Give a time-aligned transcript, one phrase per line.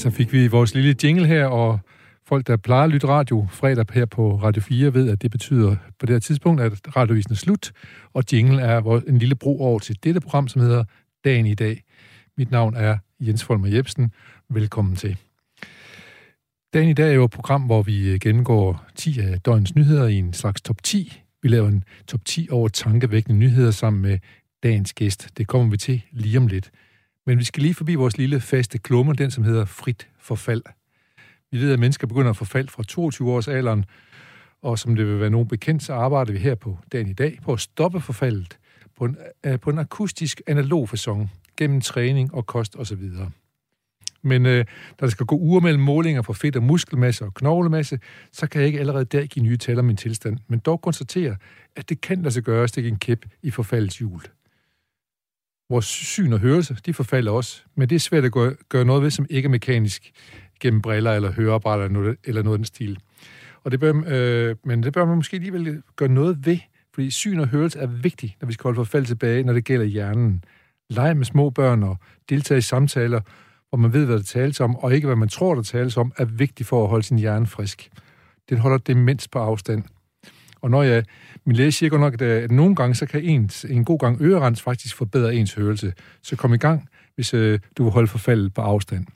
[0.00, 1.80] så fik vi vores lille jingle her, og
[2.26, 5.76] folk, der plejer at lytte radio fredag her på Radio 4, ved, at det betyder
[5.98, 7.72] på det her tidspunkt, at radiovisen er slut,
[8.12, 10.84] og jingle er en lille bro over til dette program, som hedder
[11.24, 11.82] Dagen i dag.
[12.36, 14.12] Mit navn er Jens Folmer Jebsen.
[14.50, 15.16] Velkommen til.
[16.74, 20.18] Dagen i dag er jo et program, hvor vi gennemgår 10 af døgnens nyheder i
[20.18, 21.22] en slags top 10.
[21.42, 24.18] Vi laver en top 10 over tankevækkende nyheder sammen med
[24.62, 25.28] dagens gæst.
[25.36, 26.70] Det kommer vi til lige om lidt.
[27.30, 30.62] Men vi skal lige forbi vores lille faste klumme, den som hedder frit forfald.
[31.50, 33.84] Vi ved, at mennesker begynder at forfalde fra 22 års alderen,
[34.62, 37.38] og som det vil være nogen bekendt, så arbejder vi her på dagen i dag
[37.42, 38.58] på at stoppe forfaldet
[38.98, 39.16] på en,
[39.46, 43.02] øh, på en akustisk analog fasong gennem træning og kost osv.
[44.22, 44.64] Men øh,
[45.00, 47.98] da der skal gå uger mellem målinger for fedt og muskelmasse og knoglemasse,
[48.32, 51.36] så kan jeg ikke allerede der give nye tal om min tilstand, men dog konstatere,
[51.76, 54.22] at det kan lade sig gøre at stikke en kæp i forfaldets hjul.
[55.70, 58.32] Vores syn og hørelse, de forfalder også, men det er svært at
[58.68, 60.12] gøre noget ved, som ikke er mekanisk
[60.60, 62.98] gennem briller eller høreapparater eller noget, eller noget af den stil.
[63.64, 66.58] Og det bør, øh, men det bør man måske alligevel gøre noget ved,
[66.94, 69.86] fordi syn og hørelse er vigtigt, når vi skal holde forfald tilbage, når det gælder
[69.86, 70.44] hjernen.
[70.90, 71.96] Lege med små børn og
[72.28, 73.20] deltage i samtaler,
[73.68, 76.12] hvor man ved, hvad der tales om, og ikke hvad man tror, der tales om,
[76.16, 77.90] er vigtigt for at holde sin hjerne frisk.
[78.48, 79.84] Den holder demens på afstand.
[80.62, 81.04] Og når jeg,
[81.44, 84.20] min læge siger godt nok, øh, at nogle gange, så kan ens, en god gang
[84.20, 85.92] ørerens faktisk forbedre ens hørelse.
[86.22, 89.06] Så kom i gang, hvis øh, du vil holde forfaldet på afstand.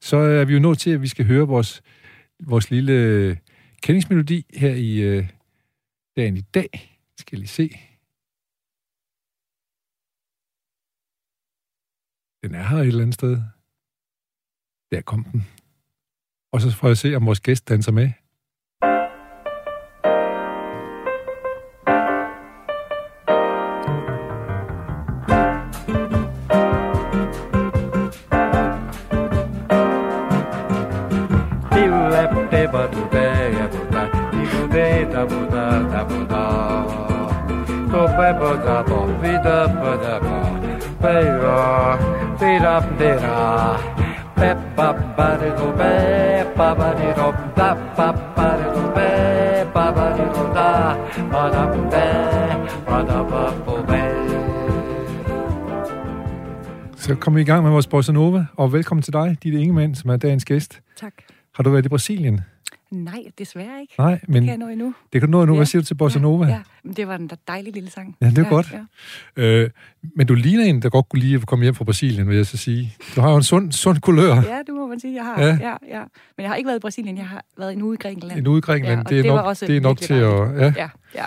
[0.00, 1.82] Så er vi jo nået til, at vi skal høre vores,
[2.40, 3.36] vores lille øh,
[3.82, 5.28] kendingsmelodi her i øh,
[6.16, 6.98] dagen i dag.
[7.18, 7.68] Skal lige se.
[12.44, 13.42] Den er her et eller andet sted.
[14.90, 15.46] Der kom den.
[16.52, 18.10] Og så får jeg se, om vores gæst danser med.
[56.96, 59.94] Så kommer vi i gang med vores Bossa Nova, og velkommen til dig, dit Ingemann,
[59.94, 60.80] som er dagens gæst.
[61.00, 61.12] Tak.
[61.54, 62.40] Har du været i Brasilien?
[62.92, 63.94] Nej, desværre ikke.
[63.98, 64.94] Nej, men det kan jeg nå endnu.
[65.12, 65.54] Det kan du nå endnu.
[65.54, 65.58] Ja.
[65.58, 66.46] Hvad siger du til Bossa Nova?
[66.46, 66.60] Ja, ja.
[66.84, 68.16] Men det var en dejlig lille sang.
[68.20, 68.74] Ja, det er ja, godt.
[69.36, 69.42] Ja.
[69.42, 69.70] Øh,
[70.16, 72.46] men du ligner en, der godt kunne lide at komme hjem fra Brasilien, vil jeg
[72.46, 72.94] så sige.
[73.16, 74.34] Du har jo en sund, sund kulør.
[74.34, 75.40] Ja, det må man sige, jeg har.
[75.40, 75.58] Ja.
[75.60, 76.02] Ja, ja.
[76.36, 78.38] Men jeg har ikke været i Brasilien, jeg har været en uge i Grækenland.
[78.38, 80.60] En uge i Grækenland, ja, det, er det, nok, det er nok til at...
[80.60, 80.88] Ja, ja.
[81.14, 81.26] ja.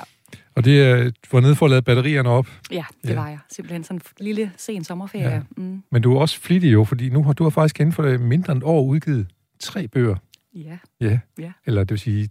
[0.56, 2.48] Og det er, du var nede for at lade batterierne op?
[2.72, 3.16] Ja, det ja.
[3.16, 3.40] var jeg.
[3.52, 5.30] Simpelthen sådan en lille sen sommerferie.
[5.30, 5.42] Ja.
[5.58, 5.84] Mm.
[5.92, 8.54] Men du er også flittig jo, fordi nu har du har faktisk inden for mindre
[8.54, 9.28] end et år udgivet
[9.60, 10.16] tre bøger.
[10.56, 10.78] Ja.
[11.02, 11.20] ja.
[11.40, 11.52] ja.
[11.66, 12.30] Eller det vil sige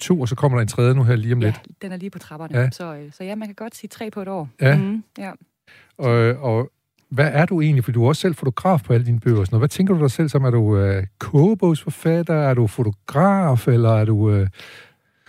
[0.00, 1.82] to, og så kommer der en tredje nu her lige om ja, lidt.
[1.82, 2.58] den er lige på trapperne.
[2.58, 2.70] Ja.
[2.70, 4.48] Så, øh, så ja, man kan godt sige tre på et år.
[4.60, 4.76] Ja.
[4.76, 5.32] Mm, ja.
[5.98, 6.12] Og,
[6.52, 6.70] og
[7.08, 7.84] hvad er du egentlig?
[7.84, 9.44] For du er også selv fotograf på alle dine bøger.
[9.44, 10.44] Sådan Hvad tænker du dig selv som?
[10.44, 12.34] Er du øh, kogebogsforfatter?
[12.34, 13.68] Er du fotograf?
[13.68, 14.30] Eller er du...
[14.30, 14.48] Øh...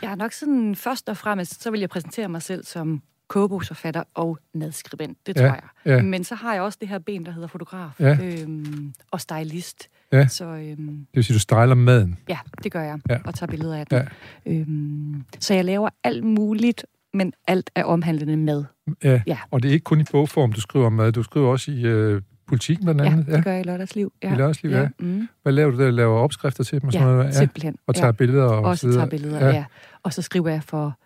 [0.02, 4.04] Jeg er nok sådan, først og fremmest, så vil jeg præsentere mig selv som kogebogsforfatter
[4.14, 5.18] og madskribent.
[5.28, 5.64] Det tror ja, jeg.
[5.86, 6.02] Ja.
[6.02, 8.18] Men så har jeg også det her ben, der hedder fotograf ja.
[8.24, 9.90] øhm, og stylist.
[10.12, 10.28] Ja.
[10.28, 12.18] Så, øhm, det vil sige, du styler maden?
[12.30, 13.00] Ja, det gør jeg.
[13.10, 13.18] Ja.
[13.26, 14.08] Og tager billeder af den.
[14.46, 14.52] Ja.
[14.54, 18.66] Øhm, så jeg laver alt muligt, men alt er omhandlende mad.
[19.04, 19.22] Ja.
[19.28, 19.38] ja.
[19.52, 21.12] Og det er ikke kun i bogform, du skriver om mad.
[21.12, 23.28] Du skriver også i øh, politikken blandt andet.
[23.28, 24.14] Ja, det gør jeg i lørdagsliv.
[24.24, 24.34] Ja.
[24.34, 24.82] I lørdagsliv, ja.
[24.82, 24.88] ja.
[25.00, 25.28] Mm.
[25.44, 25.92] Hvad laver du der?
[25.92, 26.88] Laver opskrifter til dem?
[26.88, 27.26] Og ja, sådan noget?
[27.26, 27.76] ja, simpelthen.
[27.88, 28.12] Og tager ja.
[28.12, 28.44] billeder?
[28.44, 29.52] Og også tager billeder, ja.
[29.52, 29.66] ja.
[30.04, 31.00] Og så skriver jeg for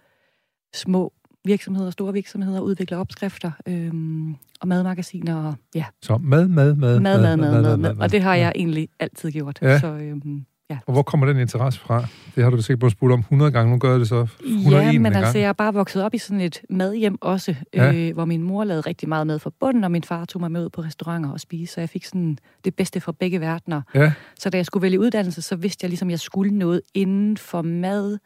[0.73, 1.13] små
[1.46, 5.35] virksomheder, store virksomheder, udvikler opskrifter øhm, og madmagasiner.
[5.35, 5.85] Og, ja.
[6.02, 7.97] Så mad, mad, mad, mad, mad, mad, mad, mad.
[8.00, 9.59] Og det har jeg egentlig altid gjort.
[9.62, 9.79] Ja.
[9.79, 10.78] Så, øhm, ja.
[10.88, 12.06] Og hvor kommer den interesse fra?
[12.35, 14.85] Det har du sikkert både spurgt om 100 gange, nu gør jeg det så 101
[14.85, 15.16] Ja, men gang.
[15.16, 17.94] altså, jeg er bare vokset op i sådan et madhjem også, Ja.
[17.94, 20.52] øh, hvor min mor lavede rigtig meget mad fra bunden, og min far tog mig
[20.52, 23.82] med ud på restauranter og spise, så jeg fik sådan det bedste fra begge verdener.
[23.96, 26.82] Ja, Så da jeg skulle vælge uddannelse, så vidste jeg ligesom, at jeg skulle noget
[26.94, 28.17] inden for mad,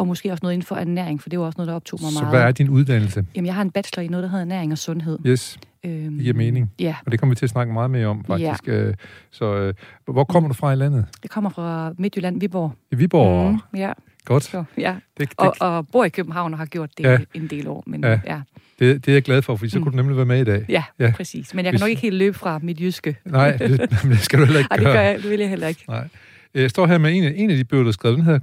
[0.00, 2.12] og måske også noget inden for ernæring, for det var også noget, der optog mig
[2.12, 2.34] så meget.
[2.36, 3.24] hvad er din uddannelse?
[3.36, 5.18] Jamen, jeg har en bachelor i noget, der hedder ernæring og sundhed.
[5.26, 6.70] Yes, Øhm, det giver mening.
[6.78, 8.68] Ja, Og det kommer vi til at snakke meget mere om, faktisk.
[8.68, 8.92] Ja.
[9.30, 9.74] Så øh,
[10.06, 11.06] hvor kommer du fra i landet?
[11.22, 12.72] det kommer fra Midtjylland, Viborg.
[12.92, 13.52] I Viborg?
[13.52, 13.92] Mm, ja,
[14.24, 14.44] Godt.
[14.44, 14.94] så, ja.
[15.18, 17.18] Det, det, Og, og bor i København og har gjort det Ja.
[17.34, 17.84] en del år.
[17.86, 18.20] Men, Ja.
[18.26, 18.40] ja.
[18.78, 19.84] Det, det er jeg glad for, for så Mm.
[19.84, 20.64] kunne du nemlig være med i dag.
[20.68, 21.12] ja, Ja.
[21.16, 21.54] præcis.
[21.54, 23.16] Men jeg kan Hvis- nok ikke helt løbe fra mit jyske.
[23.24, 24.94] Nej, det, det skal du heller ikke Nej, det gøre.
[24.94, 25.84] gør jeg, det vil jeg heller ikke.
[25.88, 26.08] Nej.
[26.54, 28.16] Jeg står her med en af, en af de bøger, du har skrevet.
[28.16, 28.38] Den her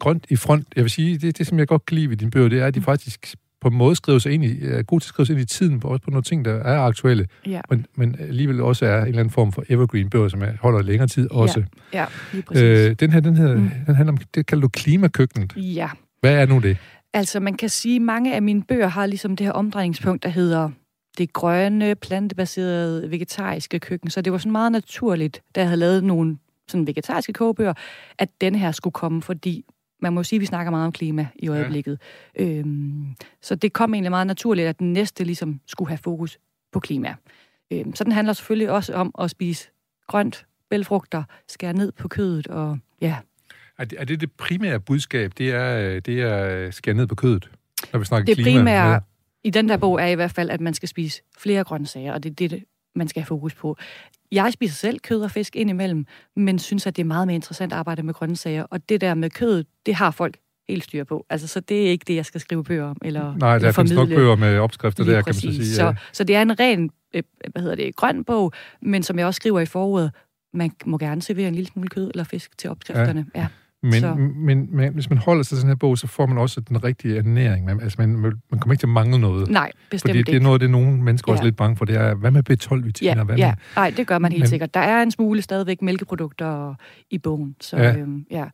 [0.00, 0.66] Grønt i front.
[0.76, 2.66] Jeg vil sige, det, det som jeg godt kan lide ved dine bøger, det er,
[2.66, 5.26] at de faktisk på en måde skriver sig ind i, er god til at skrive
[5.26, 8.60] sig ind i tiden, også på nogle ting, der er aktuelle, Ja, men, men alligevel
[8.60, 11.64] også er en eller anden form for evergreen bøger, som er, holder længere tid også.
[11.92, 12.62] ja lige præcis.
[12.62, 13.60] Øh, den her, den, her Mm.
[13.60, 13.70] mm.
[13.86, 15.52] den handler om, det kalder du klimakøkkenet.
[15.56, 15.88] Ja,
[16.20, 16.76] Hvad er nu det?
[17.14, 20.28] altså man kan sige, at mange af mine bøger har ligesom det her omdrejningspunkt, der
[20.28, 20.70] hedder
[21.18, 24.10] det grønne, plantebaserede, vegetariske køkken.
[24.10, 26.36] Så det var sådan meget naturligt, da jeg havde lavet nogle
[26.68, 27.74] sådan vegetariske kogebøger,
[28.18, 29.64] at den her skulle komme, fordi
[30.02, 32.00] man må sige, at vi snakker meget om klima i øjeblikket.
[32.38, 32.44] Ja.
[32.44, 33.06] Øhm,
[33.42, 36.38] så det kom egentlig meget naturligt, at den næste ligesom skulle have fokus
[36.72, 37.14] på klima.
[37.70, 39.68] Øhm, så den handler selvfølgelig også om at spise
[40.06, 43.16] grønt, bælfrugter, skære ned på kødet og ja,
[43.78, 45.32] Er det, er det det primære budskab?
[45.38, 47.50] Det er, det er skære ned på kødet,
[47.92, 48.58] når vi snakker Det klima?
[48.58, 48.98] primære Ja.
[49.44, 52.22] i den der bog er i hvert fald, at man skal spise flere grøntsager, og
[52.22, 52.64] det er det, det,
[52.96, 53.76] man skal have fokus på.
[54.32, 56.06] Jeg spiser selv kød og fisk indimellem,
[56.36, 58.62] men synes, at det er meget mere interessant at arbejde med grøntsager.
[58.62, 60.36] Og det der med kød, det har folk
[60.68, 61.26] helt styr på.
[61.30, 62.96] Altså, så det er ikke det, jeg skal skrive bøger om.
[63.04, 65.66] Eller, Nej, der findes nok bøger med opskrifter Lige der, kan man så sige.
[65.66, 65.94] Så, Ja.
[66.12, 68.52] så det er en ren, øh, hvad hedder det, grøn bog,
[68.82, 70.10] men som jeg også skriver i forordet,
[70.54, 73.26] man må gerne servere en lille smule kød eller fisk til opskrifterne.
[73.34, 73.42] Ja.
[73.42, 73.48] så-
[73.82, 74.02] Men,
[74.46, 76.84] men, men hvis man holder sig til den her bog, så får man også den
[76.84, 77.64] rigtige ernæring.
[77.64, 79.50] Man, altså, man, man kommer ikke til at mangle noget.
[79.50, 80.44] Nej, bestemt Fordi det er ikke.
[80.44, 81.44] noget, det nogle mennesker også Ja.
[81.44, 81.84] er lidt bange for.
[81.84, 83.16] Det er, hvad med B12-vitaminer?
[83.16, 83.46] Ja, hvad ja.
[83.46, 84.74] med, Nej, det gør man helt Men- sikkert.
[84.74, 86.74] Der er en smule stadigvæk mælkeprodukter
[87.10, 87.56] i bogen.
[87.60, 87.96] Så, ja.
[87.96, 88.44] Øhm, ja.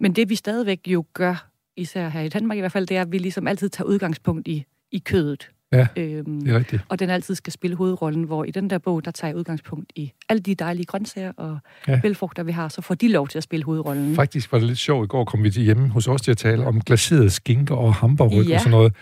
[0.00, 3.00] Men det vi stadigvæk jo gør, især her i Danmark i hvert fald, det er,
[3.02, 5.50] at vi ligesom altid tager udgangspunkt i, i kødet.
[5.78, 6.82] Ja, Øhm, det er rigtigt.
[6.88, 9.92] og den altid skal spille hovedrollen, hvor i den der bog, der tager jeg udgangspunkt
[9.96, 11.92] i alle de dejlige grøntsager og Ja.
[11.92, 12.00] ja.
[12.00, 14.14] bælfrugter, vi har, så får de lov til at spille hovedrollen.
[14.14, 15.04] Faktisk var det lidt sjovt.
[15.04, 17.94] I går kom vi til hjemme hos os til at tale om glaserede skinker og
[17.94, 18.54] hamburgerryg Ja.
[18.54, 18.92] og sådan noget.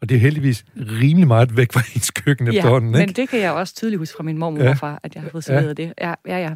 [0.00, 3.12] Og det er heldigvis rimelig meget væk fra ens køkken ja, efterhånden, men ikke?
[3.12, 4.70] det kan jeg også tydeligt huske fra min mormor Ja.
[4.70, 5.54] og far, at jeg har fået Ja.
[5.56, 5.92] serveret det.
[6.00, 6.52] Ja, ja, ja.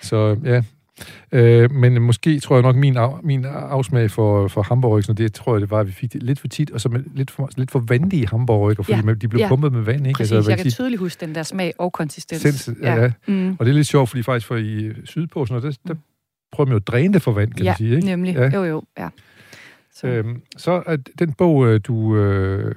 [0.00, 0.62] Så ja.
[1.32, 5.34] Øh, men måske tror jeg nok, min, af, min afsmag for, for hamburgerryg, så det
[5.34, 7.30] tror jeg, det var, at vi fik det lidt for tit, og så med lidt
[7.30, 9.48] for, lidt for vandige hamburgerryg, fordi Ja, de blev ja.
[9.48, 10.16] pumpet med vand, ikke?
[10.16, 12.40] Præcis, hvad jeg kan sige- tydeligt huske den der smag og konsistens.
[12.42, 13.02] Sens, ja.
[13.02, 13.10] ja.
[13.28, 13.56] Mm.
[13.58, 16.00] Og det er lidt sjovt, fordi faktisk for i Sydpå, sådan noget, der, der
[16.52, 18.06] prøver man jo at dræne det for vand, kan ja, man sige, ikke?
[18.06, 18.34] nemlig.
[18.34, 18.48] Ja.
[18.54, 19.08] Jo, jo, ja.
[20.00, 20.06] Så.
[20.06, 22.74] Øhm, så er den bog, øh, du, øh,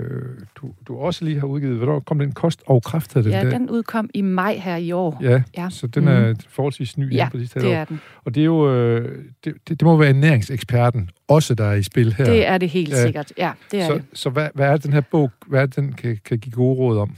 [0.55, 2.31] du, du også lige har udgivet, hvornår kom den?
[2.31, 3.49] Kost og hedder den Ja, der?
[3.49, 5.19] den udkom i maj her i år.
[5.21, 5.69] Ja, Ja.
[5.69, 7.99] så den er forholdsvis ny Ja, på de Det er den.
[8.25, 11.83] Og det er jo, øh, det, det, det må være ernæringseksperten også, der er i
[11.83, 12.25] spil her.
[12.25, 13.01] Det er det helt Ja.
[13.03, 13.33] sikkert.
[13.37, 14.03] Ja, det er så det.
[14.13, 16.97] så hvad, hvad er den her bog, hvad er den kan, kan give gode råd
[16.97, 17.15] om?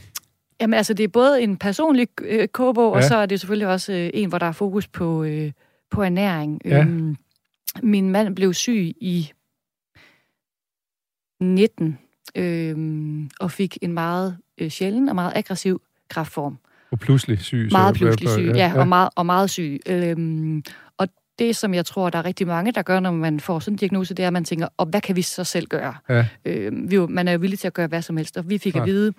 [0.60, 2.96] Jamen altså, det er både en personlig øh, kogebog, ja.
[2.96, 5.52] og så er det selvfølgelig også øh, en, hvor der er fokus på, øh,
[5.90, 6.60] på ernæring.
[6.64, 6.80] Ja.
[6.80, 7.16] Øhm,
[7.82, 9.30] min mand blev syg i
[11.40, 11.98] 19
[12.34, 16.58] øhm, og fik en meget øh, sjælden og meget aggressiv kræftform.
[16.90, 17.68] Og pludselig syg.
[17.72, 18.78] Meget så, pludselig syg, ja, ja.
[18.78, 19.80] Og, meget, og meget syg.
[19.86, 20.62] Øhm,
[20.98, 23.74] og det, som jeg tror, der er rigtig mange, der gør, når man får sådan
[23.74, 25.94] en diagnose, det er, at man tænker, og hvad kan vi så selv gøre?
[26.08, 26.26] Ja.
[26.44, 28.58] Øhm, vi, jo- man er jo villig til at gøre hvad som helst, og vi
[28.58, 28.88] fik Klart.
[28.88, 29.12] at vide,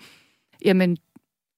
[0.65, 0.97] jamen,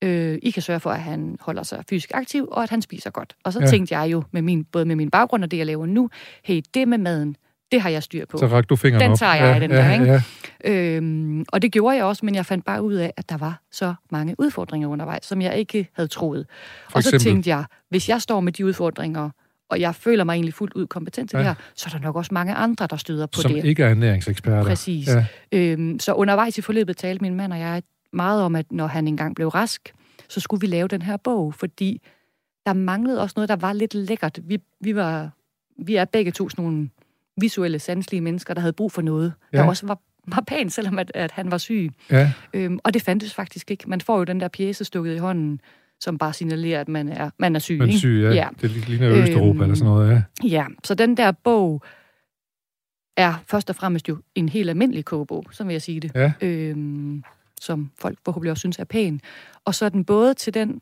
[0.03, 3.09] øh, I kan sørge for, at han holder sig fysisk aktiv, og at han spiser
[3.09, 3.35] godt.
[3.43, 3.67] Og så ja.
[3.67, 6.09] tænkte jeg jo, med min, både med min baggrund og det, jeg laver nu,
[6.43, 7.35] hey, det med maden,
[7.71, 8.37] det har jeg styr på.
[8.37, 9.17] Så rak du fingeren Den op.
[9.17, 10.21] tager jeg, ja, den ja, der, ikke?
[10.65, 10.95] Ja.
[10.95, 13.61] Øhm, og det gjorde jeg også, men jeg fandt bare ud af, at der var
[13.71, 16.45] så mange udfordringer undervejs, som jeg ikke havde troet.
[16.89, 17.33] For og så eksempel?
[17.33, 19.29] tænkte jeg, hvis jeg står med de udfordringer,
[19.69, 21.39] og jeg føler mig egentlig fuldt ud kompetent til Ja.
[21.39, 23.65] det her, så er der nok også mange andre, der støder på Som det.
[23.65, 24.63] ikke er ernæringseksperter.
[24.63, 25.07] Præcis.
[25.07, 25.25] Ja.
[25.51, 27.83] Øhm, så undervejs i forløbet talte min mand og jeg
[28.13, 29.93] meget om, at når han engang blev rask,
[30.29, 32.01] så skulle vi lave den her bog, fordi
[32.65, 34.39] der manglede også noget, der var lidt lækkert.
[34.43, 35.29] Vi, vi, var,
[35.85, 36.89] vi er begge to sådan nogle
[37.41, 39.57] visuelle, sanselige mennesker, der havde brug for noget, ja.
[39.57, 41.91] Der også var, var pænt, selvom at, at han var syg.
[42.11, 42.33] ja.
[42.53, 43.89] Øhm, og det fandtes faktisk ikke.
[43.89, 45.61] Man får jo den der pjæse stukket i hånden,
[45.99, 47.77] som bare signalerer, at man er, man er syg.
[47.77, 47.99] Men ikke?
[47.99, 48.31] syg, ja.
[48.31, 48.47] ja.
[48.61, 50.11] Det ligner Østeuropa Øhm, eller sådan noget,
[50.43, 50.47] ja.
[50.47, 51.83] Ja, så den der bog
[53.17, 56.11] er først og fremmest jo en helt almindelig kogebog, som vil jeg sige det.
[56.15, 56.33] Ja.
[56.41, 57.23] Øhm,
[57.61, 59.21] som folk forhåbentlig også synes er pæn.
[59.65, 60.81] Og så er den både til den,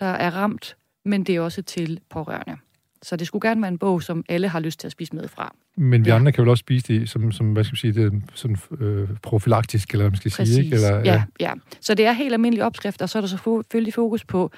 [0.00, 2.56] der er ramt, men det er også til pårørende.
[3.02, 5.28] Så det skulle gerne være en bog, som alle har lyst til at spise med
[5.28, 5.54] fra.
[5.76, 6.16] Men vi Ja.
[6.16, 9.08] andre kan vel også spise det som, som hvad skal man sige, det, sådan øh,
[9.22, 10.54] profilaktisk, eller hvad man skal Præcis.
[10.54, 10.74] sige, ikke?
[10.76, 11.52] Eller, ja, ja.
[11.80, 14.50] Så det er helt almindelige opskrifter, og så er der selvfølgelig fokus på,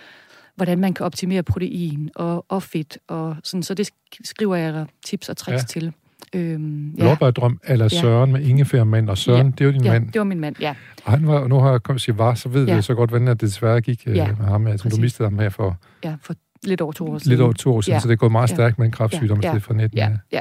[0.57, 2.99] hvordan man kan optimere protein og, og fedt.
[3.09, 5.67] Og sådan, så det sk- skriver jeg tips og tricks Ja.
[5.81, 5.93] til.
[6.35, 7.05] Øhm, Ja.
[7.05, 8.01] Lårbærdrøm eller Ja.
[8.01, 9.51] Søren med ingefærmand, og Søren, Ja.
[9.53, 10.07] det er jo din ja, mand.
[10.13, 10.75] det var min mand, ja.
[11.05, 12.77] Og han var, nu har jeg kommet til var, så ved Ja.
[12.77, 14.67] vi så godt, hvordan det desværre gik øh, Ja, med ham.
[14.67, 16.35] Altså, du mistede ham her for ja for
[16.67, 17.31] lidt over to år siden.
[17.31, 18.01] lidt over to år siden, Ja.
[18.01, 18.55] så det er gået meget Ja.
[18.55, 19.53] stærkt med en kræftsygdom Ja.
[19.53, 19.59] ja.
[19.59, 19.99] fra 19.
[19.99, 20.41] Ja, ja.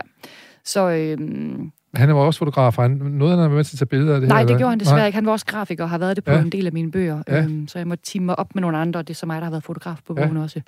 [0.66, 3.86] Så øhm, Han var også fotograf, og han, noget han været med til at tage
[3.88, 4.48] billeder af det nej, her?
[4.48, 5.16] det gjorde han desværre ikke.
[5.16, 6.42] Han var også grafiker og har været det på Ja.
[6.42, 7.24] en del af mine bøger.
[7.28, 7.44] Ja.
[7.44, 9.36] Øhm, så jeg må teame mig op med nogle andre, og det er så mig,
[9.38, 10.26] der har været fotograf på Ja.
[10.26, 10.62] bogen også.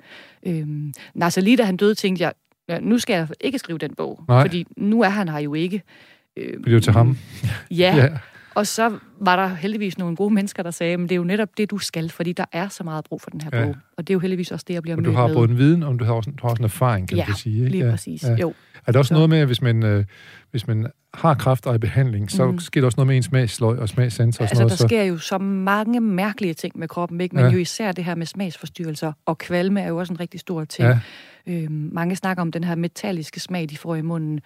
[0.46, 2.32] Øhm, nej, så lige da han døde, tænkte jeg,
[2.68, 4.20] ja, nu skal jeg ikke skrive den bog.
[4.28, 4.42] Nej.
[4.42, 5.82] Fordi nu er han her jo ikke.
[6.36, 7.16] Øhm, Det er jo til ham.
[7.70, 8.08] Ja, ja.
[8.56, 11.48] Og så var der heldigvis nogle gode mennesker, der sagde, men det er jo netop
[11.56, 13.64] det, du skal, fordi der er så meget brug for den her Ja.
[13.64, 13.76] bog.
[13.98, 15.34] Og det er jo heldigvis også det, jeg bliver mødt du har med.
[15.34, 17.36] både en viden, og du har også, du har også en erfaring, kan ja, man
[17.36, 17.56] sige.
[17.58, 17.68] ikke?
[17.70, 17.90] lige ja.
[17.90, 18.22] præcis.
[18.24, 18.34] Ja.
[18.34, 18.54] Jo,
[18.86, 20.04] Er der også Så- noget med, at hvis man, øh,
[20.50, 22.58] hvis man har kræfter i behandling, så Mhm.
[22.58, 24.72] sker der også noget med ens smagsløg og sådan altså der noget.
[24.72, 27.36] Så, sker jo så mange mærkelige ting med kroppen, ikke?
[27.36, 27.50] men Ja.
[27.50, 30.88] jo især det her med smagsforstyrrelser, og kvalme er jo også en rigtig stor ting.
[30.88, 30.98] ja,
[31.48, 34.40] Øhm, mange snakker om den her metalliske smag, de får i munden.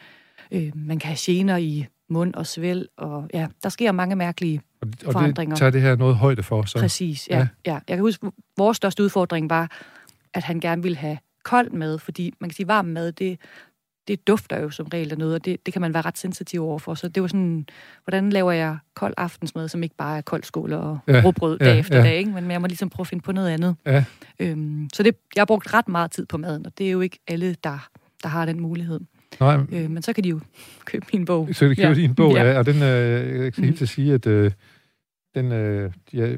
[0.52, 4.61] Øh, man kan have gener i mund og svæl, og ja, der sker mange mærkelige
[4.83, 5.55] og, og forandringer.
[5.55, 6.62] det tager det her noget højde for.
[6.62, 6.79] Så.
[6.79, 7.47] Præcis, ja, Ja.
[7.67, 7.73] ja.
[7.73, 8.26] Jeg kan huske,
[8.57, 9.71] vores største udfordring var,
[10.35, 13.38] at han gerne ville have kold mad, fordi man kan sige, varm mad, det,
[14.09, 16.62] det dufter jo som regel af noget, og det, det kan man være ret sensitiv
[16.64, 16.95] overfor.
[16.95, 17.67] Så det var sådan,
[18.05, 21.64] hvordan laver jeg kold aftensmad, som ikke bare er kold skål og ja, råbrød ja,
[21.64, 22.02] dag efter ja.
[22.02, 22.31] dag, ikke?
[22.31, 23.76] men jeg må ligesom prøve at finde på noget andet.
[23.87, 24.05] Ja.
[24.38, 27.00] Øhm, så det, jeg har brugt ret meget tid på maden, og det er jo
[27.00, 27.88] ikke alle, der,
[28.23, 29.00] der har den mulighed.
[29.41, 30.41] Nej, Øh, men så kan de jo
[30.85, 31.49] købe min bog.
[31.53, 31.95] så det køber Ja.
[31.95, 32.45] din bog, ja.
[32.53, 32.59] Ja.
[32.59, 32.83] og den, øh,
[33.45, 33.77] jeg skal helt Mhm.
[33.77, 34.51] til at sige, at øh,
[35.35, 36.33] den, øh, ja,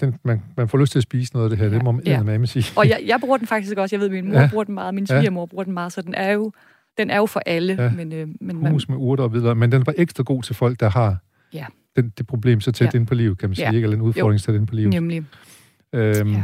[0.00, 1.82] den, man, man får lyst til at spise noget af det her, det Ja.
[1.82, 2.22] må man Ja.
[2.32, 2.38] ja.
[2.38, 2.64] med sige.
[2.76, 3.96] Og jeg, jeg bruger den faktisk også.
[3.96, 4.40] Jeg ved, min mor Ja.
[4.40, 4.48] ja.
[4.50, 5.18] bruger den meget, min Ja.
[5.20, 6.52] svigermor bruger den meget, så den er jo,
[6.98, 7.76] den er jo for alle.
[7.82, 7.90] Ja.
[7.90, 10.54] Men, øh, men man, Hummus med urter og videre, men den var ekstra god til
[10.54, 11.16] folk, der har
[11.52, 11.66] Ja.
[11.96, 12.98] den, det problem så tæt Ja.
[12.98, 13.72] ind på livet, kan man sige, Ja.
[13.74, 13.84] ikke?
[13.84, 14.92] eller en udfordring så tæt ind på livet.
[14.92, 15.24] nemlig.
[15.92, 16.42] Øhm, Ja.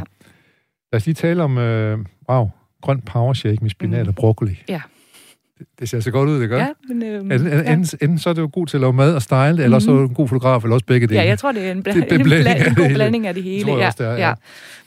[0.93, 1.99] Lad os lige tale om, øh,
[2.29, 2.49] wow,
[2.81, 4.07] grøn power shake med spinat Mhm.
[4.09, 4.63] og broccoli.
[4.69, 4.81] Ja.
[5.61, 6.57] Det, det ser så godt ud, det gør.
[6.57, 7.73] Ja, men, øh, Enten, ja.
[7.73, 9.91] enten, enten så er du god til at lave mad og style det, eller så
[9.91, 11.19] er du en god fotograf, eller også begge dele.
[11.19, 12.83] ja, jeg tror, det er en, bla- Det er en, blanding bla- en det god
[12.83, 12.95] hele.
[12.95, 13.63] blanding af det hele.
[13.63, 14.33] tror jeg ja, også, det er, ja.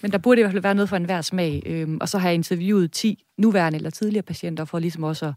[0.02, 1.62] Men der burde i hvert fald være noget for enhver smag.
[1.66, 5.32] Øhm, og så har jeg interviewet 10 nuværende eller tidligere patienter, for ligesom også at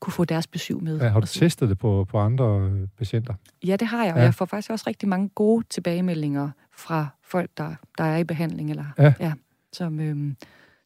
[0.00, 1.00] kunne få deres besøg med.
[1.00, 3.34] Ja, har du testet det på, på andre øh, patienter?
[3.66, 4.24] Ja, det har jeg, og Ja.
[4.24, 8.70] jeg får faktisk også rigtig mange gode tilbagemeldinger fra folk, der, der er i behandling,
[8.70, 9.12] eller Ja.
[9.20, 9.32] ja
[9.72, 10.36] som, øhm,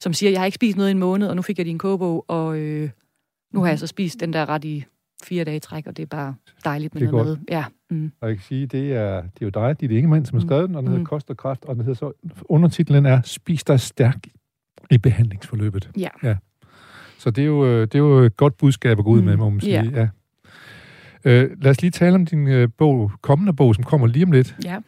[0.01, 1.79] som siger, jeg har ikke spist noget i en måned, og nu fik jeg din
[1.79, 2.91] kogebog, og øh,
[3.53, 4.85] nu har jeg så spist den der ret i
[5.25, 7.37] fire dage i træk, og det er bare dejligt med Det noget mad.
[7.51, 10.39] Ja, mm, Og jeg kan sige, det er, det er jo dig, dit Ingemann, som
[10.39, 10.49] har Mm.
[10.49, 11.07] skrevet den, og den hedder Mm.
[11.07, 12.13] Kost og Kraft, og den hedder så,
[12.45, 14.17] undertitlen er Spis dig stærk
[14.91, 15.91] i behandlingsforløbet.
[15.99, 16.09] ja.
[16.23, 16.37] Ja.
[17.19, 19.25] Så det er jo, øh, det er jo et godt budskab at gå ud Mm.
[19.27, 19.83] med, må man sige.
[19.91, 19.91] Ja.
[20.01, 20.09] Ja.
[21.25, 24.33] Øh, lad os lige tale om din øh, bog, kommende bog, som kommer lige om
[24.33, 24.79] lidt, ja.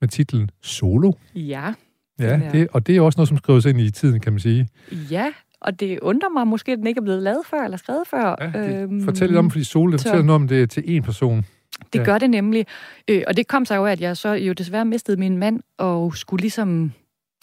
[0.00, 1.12] med titlen Solo.
[1.34, 1.74] Ja,
[2.18, 4.68] Ja, det, og det er også noget, som skrives ind i tiden, kan man sige.
[5.10, 8.06] ja, og det undrer mig måske, at den ikke er blevet lavet før, eller skrevet
[8.06, 8.36] før.
[8.40, 11.00] Ja, det, Øhm, fortæl lidt om, fordi Solo, det fortæller noget om det til én
[11.00, 11.44] person.
[11.92, 12.04] Det Ja.
[12.04, 12.66] gør det nemlig.
[13.08, 16.16] Øh, og det kom sig jo at jeg så jo desværre mistede min mand, og
[16.16, 16.92] skulle ligesom,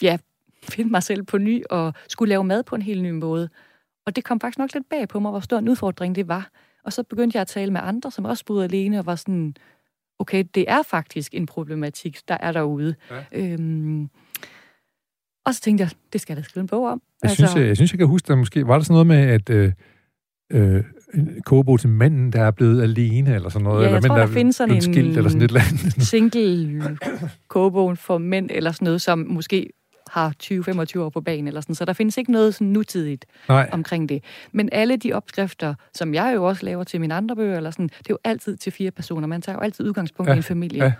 [0.02, 0.18] ja,
[0.68, 3.48] finde mig selv på ny, og skulle lave mad på en helt ny måde.
[4.06, 6.48] Og det kom faktisk nok lidt bag på mig, hvor stor en udfordring det var.
[6.84, 9.54] Og så begyndte jeg at tale med andre, som også boede alene, og var sådan,
[10.18, 12.94] okay, det er faktisk en problematik, der er derude.
[13.10, 13.16] Ja.
[13.32, 14.08] Øhm,
[15.48, 17.02] og så tænkte jeg, det skal jeg da skrive en bog om.
[17.22, 19.16] Jeg, synes, jeg, jeg synes, jeg kan huske, at måske var der sådan noget med,
[19.16, 19.72] at øh,
[20.52, 23.84] øh, en kogebog til manden, der er blevet alene, eller sådan noget.
[23.84, 26.02] Ja, jeg eller tror, mænd, der findes sådan en- skilt, eller sådan et eller andet.
[26.02, 26.98] single
[27.48, 29.70] kogebogen for mænd, eller sådan noget, som måske
[30.10, 31.74] har 20-25 år på banen, eller sådan.
[31.74, 34.24] Så der findes ikke noget sådan nutidigt Nej, omkring det.
[34.52, 37.88] Men alle de opskrifter, som jeg jo også laver til mine andre bøger, eller sådan,
[37.88, 39.26] det er jo altid til fire personer.
[39.26, 40.84] Man tager jo altid udgangspunkt ja, i en familie.
[40.84, 40.92] ja.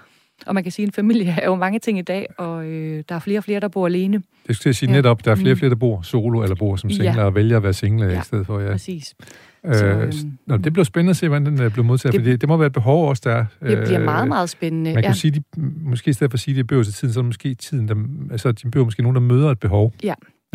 [0.46, 0.48] Ja.
[0.48, 3.04] Og man kan sige, at en familie er jo mange ting i dag, og øh,
[3.08, 4.22] der er flere og flere, der bor alene.
[4.48, 4.96] det skulle jeg sige Ja.
[4.96, 5.58] netop, der er flere og Mm.
[5.58, 6.96] flere, der bor solo, eller bor som Ja.
[6.96, 8.12] singler, og vælger at være single ja.
[8.12, 8.20] Ja.
[8.20, 8.70] i stedet for, ja.
[8.70, 9.14] Præcis.
[9.66, 10.12] Øh, Så, øh,
[10.46, 12.56] nå, det bliver spændende at se, hvordan den øh, bliver modtaget, Det- fordi det må
[12.56, 13.44] være et behov også, der er.
[13.68, 14.94] Det bliver Øh, meget, meget spændende.
[14.94, 15.14] Man kan Ja.
[15.14, 15.42] sige, de,
[15.82, 17.26] måske i stedet for at sige, at de er bøger til tiden, så er det
[17.28, 17.94] måske tiden, der,
[18.30, 19.92] altså, de bøger måske nogen, der møder et behov.
[20.02, 20.14] Ja.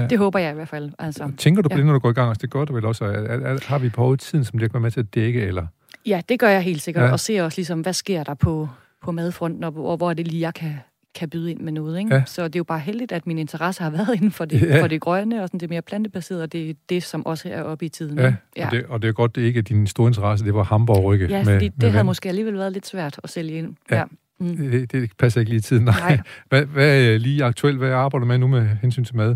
[0.10, 0.92] Det håber jeg i hvert fald.
[1.00, 1.32] Altså.
[1.38, 1.78] Tænker du på Ja.
[1.78, 2.28] det, når du går i gang?
[2.30, 3.06] Altså, det gør du vel også.
[3.06, 5.66] Er, er, har vi i tiden, som de kan være med til at dække, eller?
[6.06, 7.02] Ja, det gør jeg helt sikkert.
[7.02, 7.06] Ja.
[7.08, 7.12] Ja.
[7.12, 8.70] Og ser også ligesom, hvad sker der på,
[9.04, 10.74] på madfronten, og, og hvor er det lige, jeg kan,
[11.16, 12.00] kan byde ind med noget.
[12.00, 12.16] Ikke?
[12.16, 12.24] Ja.
[12.26, 14.82] Så det er jo bare heldigt, at min interesse har været inden for det, Ja.
[14.84, 17.62] for det grønne, og sådan det mere plantebaserede, og det er det, som også er
[17.62, 18.20] oppe i tiden.
[18.20, 18.66] Ja, ja.
[18.66, 21.28] Og, det, og det er godt, det ikke er din store interesse, det var Hamburg-rykke.
[21.28, 22.06] ja med, det med havde vand.
[22.06, 23.76] måske alligevel været lidt svært at sælge ind.
[23.92, 23.98] Ja.
[23.98, 24.04] Ja.
[24.40, 24.58] Mm.
[24.58, 25.84] Det, det passer ikke lige i tiden.
[25.86, 26.00] Nej.
[26.00, 26.20] Nej.
[26.50, 27.78] Hvad, hvad er lige aktuelt?
[27.78, 29.36] Hvad arbejder du med nu med hensyn til mad?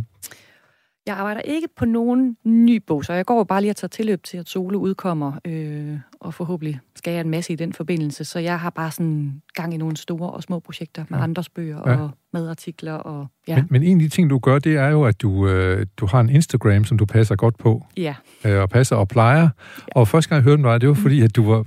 [1.08, 4.24] Jeg arbejder ikke på nogen ny bog, så jeg går bare lige og tager tilløb
[4.24, 8.26] til, at Sole udkommer, øh, og forhåbentlig skal jeg en masse i den forbindelse.
[8.26, 11.18] Så jeg har bare sådan gang i nogle store og små projekter med Ja.
[11.18, 11.24] ja.
[11.24, 11.92] andres bøger Ja.
[11.92, 11.98] ja.
[11.98, 12.94] og madartikler.
[12.94, 13.56] Og, ja.
[13.56, 16.06] Men, men en af de ting, du gør, det er jo, at du, øh, du
[16.06, 18.16] har en Instagram, som du passer godt på, ja.
[18.46, 19.42] øh, og passer og plejer.
[19.42, 19.50] Ja.
[19.96, 21.66] Og første gang jeg hørte dig, det var fordi, at du var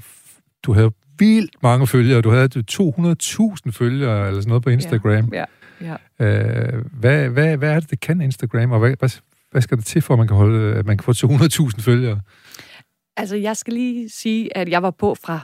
[0.63, 2.21] du havde vildt mange følgere.
[2.21, 5.33] Du havde 200.000 følgere, eller sådan noget på Instagram.
[5.33, 5.45] Ja.
[5.81, 5.97] ja.
[6.27, 8.97] Øh, hvad, hvad, hvad er det, det kan Instagram, og hvad,
[9.51, 12.21] hvad, skal det til, for at man kan, holde, at man kan få 200.000 følgere?
[13.17, 15.41] Altså, jeg skal lige sige, at jeg var på fra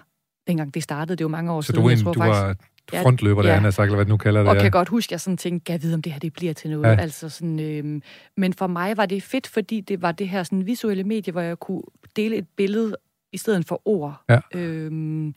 [0.47, 1.17] dengang det startede.
[1.17, 1.81] Det var mange år Så siden.
[1.81, 2.55] du, er jeg tror du faktisk, var
[2.93, 3.55] Ja, frontløber, der ja.
[3.55, 4.49] han har sagt, eller hvad du nu kalder det.
[4.51, 4.63] og ja.
[4.63, 6.53] kan godt huske, at jeg sådan tænkte, kan jeg vide, om det her det bliver
[6.55, 6.85] til noget.
[6.85, 6.91] Ja.
[6.91, 6.97] Ja.
[7.01, 8.03] Altså sådan, øhm,
[8.37, 11.41] men for mig var det fedt, fordi det var det her sådan, visuelle medie, hvor
[11.41, 11.83] jeg kunne
[12.17, 12.97] dele et billede
[13.33, 14.25] i stedet for ord.
[14.29, 14.39] Ja.
[14.55, 15.35] Øhm,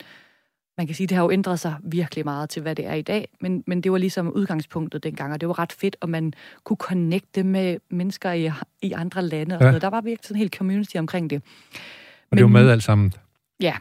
[0.80, 3.02] man kan sige, det har jo ændret sig virkelig meget til, hvad det er i
[3.02, 6.34] dag, men, men det var ligesom udgangspunktet dengang, og det var ret fedt, og man
[6.64, 9.56] kunne connecte med mennesker i, i andre lande.
[9.56, 9.72] Og Ja.
[9.72, 9.80] ja.
[9.80, 11.42] Der var virkelig sådan en hel community omkring det.
[12.32, 13.14] Og det er jo med alt sammen.
[13.62, 13.76] Ja,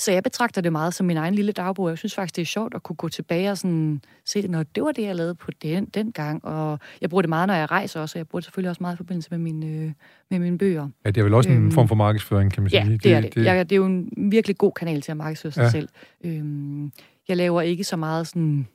[0.00, 1.88] så jeg betragter det meget som min egen lille dagbog.
[1.88, 4.62] Jeg synes faktisk, det er sjovt at kunne gå tilbage og sådan, se det, når
[4.62, 6.44] det var det, jeg lavede på den, den gang.
[6.44, 8.82] Og jeg bruger det meget, når jeg rejser også, og jeg bruger det selvfølgelig også
[8.82, 9.92] meget i forbindelse med mine, øh,
[10.30, 10.88] med mine bøger.
[11.04, 12.92] Ja, det er vel også en Øhm, form for markedsføring, kan man Ja, sige.
[12.92, 13.34] det, det er det.
[13.34, 13.44] det.
[13.44, 15.64] Jeg, det er jo en virkelig god kanal til at markedsføre sig Ja.
[15.66, 15.70] ja.
[15.70, 15.88] selv.
[16.24, 16.92] Øhm,
[17.28, 18.66] jeg laver ikke så meget sådan,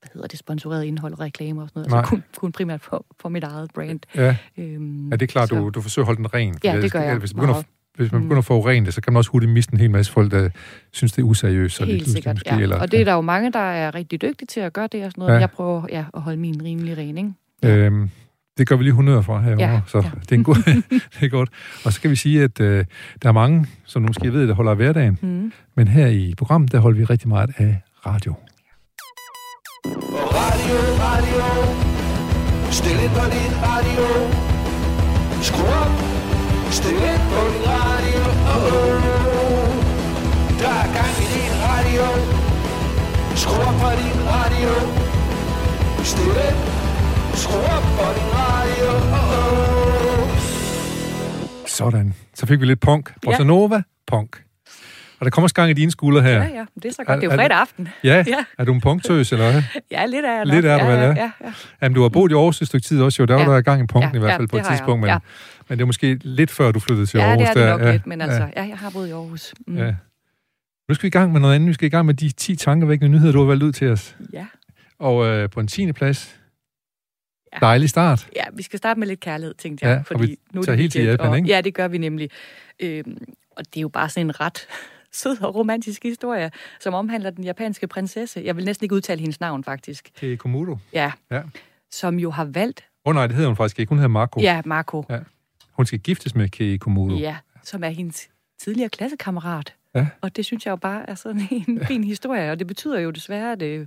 [0.00, 1.90] hvad hedder det, sponsoreret indhold, reklamer og sådan noget.
[1.90, 1.98] Nej.
[1.98, 4.00] Altså kun, kun primært for, for mit eget brand.
[4.14, 6.54] Ja, Øhm, ja, det er klart, så- du, du forsøger at holde den ren.
[6.64, 7.66] Ja, For det gør jeg Hvis, det begynder, meget.
[8.02, 8.24] Hvis man Mm.
[8.26, 10.48] begynder at forurene det, så kan man også hurtigt miste en hel masse folk, der
[10.92, 11.80] synes, det er useriøst.
[11.80, 12.60] og Helt lidt sikkert, måske, ja.
[12.60, 15.04] Eller, og det er der jo mange, der er rigtig dygtige til at gøre det
[15.04, 15.30] og sådan noget.
[15.32, 15.34] Ja.
[15.34, 15.40] Ja.
[15.40, 17.84] Jeg prøver ja, at holde min rimelig ren, ikke?
[17.86, 18.10] Øhm,
[18.58, 20.10] det gør vi lige 100 fra herovre, Ja, så ja.
[20.20, 20.54] det er en god,
[21.20, 21.48] det er godt.
[21.84, 22.84] Og så kan vi sige, at øh,
[23.22, 25.52] der er mange, som du måske ved, der holder af hverdagen, Mm.
[25.76, 28.34] men her i programmet, der holder vi rigtig meget af radio.
[30.40, 30.76] Radio,
[31.06, 31.44] radio.
[32.70, 34.04] Stil ind på din radio.
[35.42, 35.99] Skru op.
[36.70, 38.20] Stil ind på din radio.
[38.54, 39.68] Oh, oh.
[40.60, 42.04] Der er gang i din radio.
[43.36, 44.70] Skru op på din radio.
[46.04, 46.58] Stil ind.
[47.34, 48.88] Skru op på din radio.
[49.18, 50.28] Oh, oh.
[51.66, 52.14] Sådan.
[52.34, 53.12] Så fik vi lidt punk.
[53.24, 53.46] Bossa Ja.
[53.46, 54.42] Nova, punk.
[55.20, 56.30] Og der kommer også gang i dine skuldre her.
[56.30, 57.20] Ja, ja, det er så godt.
[57.20, 57.88] Det er Er- jo er- fredag aften.
[58.04, 58.44] Ja, Ja.
[58.58, 59.62] er du en punktøs, eller hvad?
[59.90, 61.08] Ja, lidt er jeg Lidt er du vel, ja, ja.
[61.14, 61.52] ja, ja.
[61.82, 63.26] Jamen, du har boet i Aarhus et stykke tid også, jo.
[63.26, 63.50] Der var Ja.
[63.56, 65.00] der gang i punkten Ja, i hvert ja, fald på det et tidspunkt.
[65.00, 65.18] Men, Ja.
[65.70, 67.40] Men det er måske lidt før, du flyttede til Ja, Aarhus.
[67.42, 67.70] det er det der.
[67.70, 68.62] nok ja, lidt, men altså, Ja.
[68.62, 69.54] ja, jeg har boet i Aarhus.
[69.66, 69.76] Mm.
[69.76, 69.94] Ja.
[70.88, 71.68] Nu skal vi i gang med noget andet.
[71.68, 74.16] Vi skal i gang med de 10 tankevækkende nyheder, du har valgt ud til os.
[74.32, 74.46] ja.
[74.98, 75.92] Og øh, på en 10.
[75.92, 76.40] plads.
[77.52, 77.58] Ja.
[77.60, 78.28] Dejlig start.
[78.36, 79.98] Ja, vi skal starte med lidt kærlighed, tænkte Ja, jeg.
[80.00, 81.48] og fordi vi nu er tager helt til Japan, og, ikke?
[81.48, 82.30] Ja, det gør vi nemlig.
[82.80, 83.18] Øhm,
[83.50, 84.66] og det er jo bare sådan en ret
[85.12, 86.50] sød og romantisk historie,
[86.80, 88.42] som omhandler den japanske prinsesse.
[88.44, 90.10] Jeg vil næsten ikke udtale hendes navn, faktisk.
[90.16, 90.76] Kei Komodo.
[90.92, 91.12] Ja.
[91.30, 91.42] Ja.
[91.90, 93.88] Som jo har valgt, Åh oh, nej, det hedder hun faktisk ikke.
[93.88, 94.40] Hun hedder Marco.
[94.40, 95.04] ja, Marco.
[95.10, 95.18] Ja.
[95.80, 97.14] Hun skal giftes med Kei Komodo.
[97.16, 99.74] Ja, som er hendes tidligere klassekammerat.
[99.94, 100.06] Ja.
[100.20, 103.10] Og det synes jeg jo bare er sådan en fin historie, og det betyder jo
[103.10, 103.86] desværre, at øh,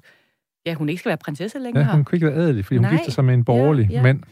[0.65, 1.85] ja, hun ikke skal være prinsesse længere.
[1.85, 2.91] Ja, hun kunne ikke være adelig, fordi hun Nej.
[2.91, 4.01] gifter sig med en borgerlig Ja, ja.
[4.03, 4.23] mand.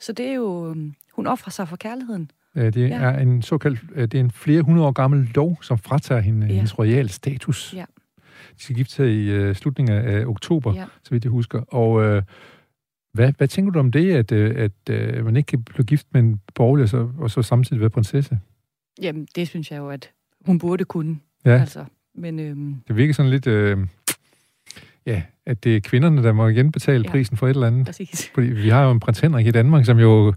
[0.00, 2.30] Så det er jo, øhm, hun offrer sig for kærligheden.
[2.56, 2.96] Øh, Det Ja.
[2.98, 6.46] er en såkaldt, øh, det er en flere hundrede år gammel lov, som fratager hende
[6.46, 6.52] Ja.
[6.52, 7.74] hendes royale status.
[7.76, 7.84] Ja.
[8.56, 10.84] De skal gifte sig i uh, slutningen af oktober, Ja.
[11.02, 11.60] så vidt jeg husker.
[11.60, 12.22] Og øh,
[13.16, 16.06] hvad, hvad tænker du om det, at, øh, at øh, man ikke kan blive gift
[16.12, 18.38] med en borgerlig, og så, og så samtidig være prinsesse?
[19.02, 20.10] Jamen, det synes jeg jo, at
[20.46, 21.16] hun burde kunne.
[21.44, 23.46] Ja, Altså, men øhm, det virker sådan lidt...
[23.46, 23.78] Øh,
[25.06, 27.10] ja, at det er kvinderne, der må genbetale Ja.
[27.10, 27.86] prisen for et eller andet.
[27.86, 28.28] præcis.
[28.34, 30.34] Fordi vi har jo en prins Henrik i Danmark, som jo...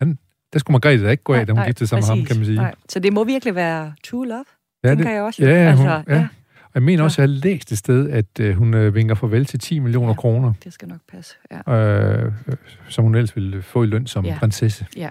[0.00, 0.18] Han,
[0.52, 2.44] der skulle Margrethe da ikke gå af, da hun giftede sig med ham, kan man
[2.44, 2.56] sige.
[2.56, 2.74] Nej.
[2.88, 4.44] Så det må virkelig være true love,
[4.84, 5.42] ja, tænker det, jeg også.
[5.44, 6.28] ja, ja, altså, hun- ja.
[6.74, 9.46] Jeg mener også, at jeg har læst et sted, at øh, hun øh, vinker farvel
[9.46, 10.14] til 10 millioner Ja.
[10.14, 11.34] kroner, Det skal nok passe,
[11.68, 11.72] ja.
[11.72, 12.56] øh, øh,
[12.88, 14.36] som hun ellers ville få i løn som Ja.
[14.38, 14.86] prinsesse.
[14.96, 15.08] Ja.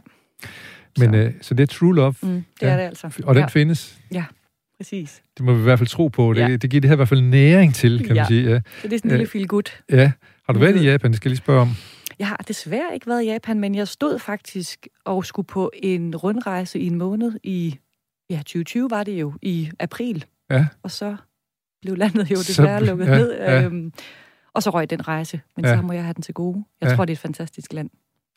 [1.00, 2.67] Men så, øh, så det er true love, mm, det ja.
[2.67, 3.08] er det altså.
[3.24, 4.00] og den ja, findes.
[4.78, 5.22] præcis.
[5.38, 6.34] Det må vi i hvert fald tro på.
[6.34, 6.56] Det, Ja.
[6.56, 8.26] det giver det her i hvert fald næring til, kan man Ja.
[8.28, 8.50] sige.
[8.50, 8.62] Ja.
[8.82, 9.72] Så det er sådan en lille Øh, feel good.
[9.91, 10.12] ja.
[10.45, 10.91] Har du været i Nyhed.
[10.91, 11.12] Japan?
[11.12, 11.69] Det skal jeg lige spørge om.
[12.19, 16.15] Jeg har desværre ikke været i Japan, men jeg stod faktisk og skulle på en
[16.15, 17.78] rundrejse i en måned i,
[18.30, 20.26] ja, 2020 var det jo, i april.
[20.52, 20.67] Ja.
[20.84, 21.15] Og så
[21.82, 23.34] blev landet jo Så- desværre lukket ja, ned.
[23.39, 23.63] ja.
[23.63, 23.94] Øhm,
[24.54, 25.76] og så røg den rejse, men Ja.
[25.76, 26.63] så må jeg have den til gode.
[26.82, 26.96] Jeg Ja.
[26.96, 27.89] tror, det er et fantastisk land.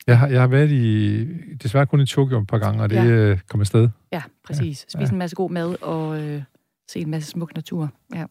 [0.07, 1.23] Jeg har, jeg har været i,
[1.63, 3.05] desværre kun i Tokyo et par gange, og det Ja.
[3.05, 3.89] øh, kom afsted.
[4.11, 4.85] Ja, præcis.
[4.93, 4.99] Ja.
[4.99, 6.41] Spise en masse god mad og øh,
[6.91, 7.89] se en masse smuk natur.
[8.15, 8.23] Ja.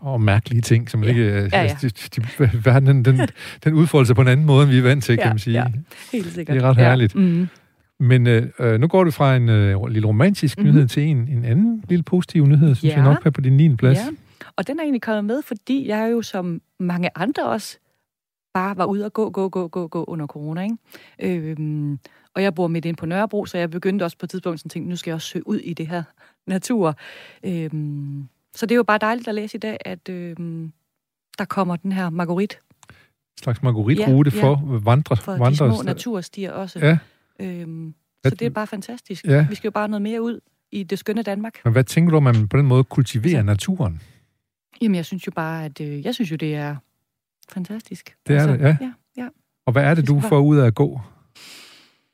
[0.00, 1.08] Og mærkelige ting, som Ja.
[1.08, 1.22] ikke...
[1.22, 1.48] øh, Ja, ja.
[1.58, 3.28] altså, De, de, verden, den, den,
[3.64, 5.38] den udfolder sig på en anden måde, end vi er vant til, kan Ja, man
[5.38, 5.54] sige.
[5.62, 5.66] ja.
[6.12, 6.54] Helt sikkert.
[6.54, 7.14] Det er ret herligt.
[7.14, 7.20] Ja.
[7.20, 7.48] Mm.
[8.00, 10.66] Men øh, øh, nu går du fra en øh, lille romantisk Mhm.
[10.66, 13.02] nyhed til en, en anden lille positiv nyhed, synes Ja.
[13.02, 13.76] jeg nok på din 9.
[13.76, 13.98] plads.
[13.98, 14.06] Ja,
[14.58, 17.78] og den er egentlig kommet med, fordi jeg jo som mange andre også
[18.54, 20.62] bare var ude og gå, gå, gå, gå, gå under corona.
[20.62, 21.50] Ikke?
[21.50, 21.98] Øhm,
[22.34, 24.70] og jeg bor midt inde på Nørrebro, så jeg begyndte også på et tidspunkt at
[24.70, 26.02] tænke, nu skal jeg også søge ud i det her
[26.46, 26.94] natur.
[27.44, 30.72] Øhm, så det er jo bare dejligt at læse i dag, at øhm,
[31.38, 32.58] der kommer den her marguerit
[32.90, 36.78] En slags margaritrute Ja, for vandre, for de vandre, små naturstier også.
[36.78, 36.98] Ja.
[37.40, 37.94] Øhm,
[38.24, 39.24] så det er bare fantastisk.
[39.24, 39.46] Ja.
[39.50, 40.40] Vi skal jo bare noget mere ud
[40.72, 41.60] i det skønne Danmark.
[41.64, 44.00] Men hvad tænker du, om man på den måde kultiverer naturen?
[44.82, 46.76] Jamen, jeg synes jo bare, at øh, jeg synes jo, det er
[47.48, 48.14] fantastisk.
[48.26, 48.76] Det er det, ja.
[48.80, 49.28] ja, ja.
[49.66, 51.00] Og hvad er det, Det du får ud af at gå?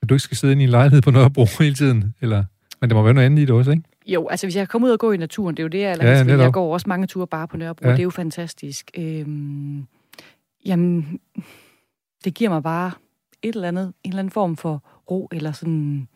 [0.02, 2.14] At du ikke skal sidde inde i en lejlighed på Nørrebro hele tiden?
[2.20, 2.44] Eller?
[2.80, 3.82] Men der må være noget andet i det også, ikke?
[4.06, 5.96] Jo, altså hvis jeg kommer ud og gå i naturen, det er jo det, jeg
[6.02, 6.40] Ja, netop.
[6.40, 7.92] Jeg går også mange ture bare på Nørrebro, ja.
[7.92, 8.90] det er jo fantastisk.
[8.98, 9.86] Øhm,
[10.66, 11.20] jamen,
[12.24, 12.92] det giver mig bare
[13.42, 16.08] et eller andet, en eller anden form for ro, eller sådan...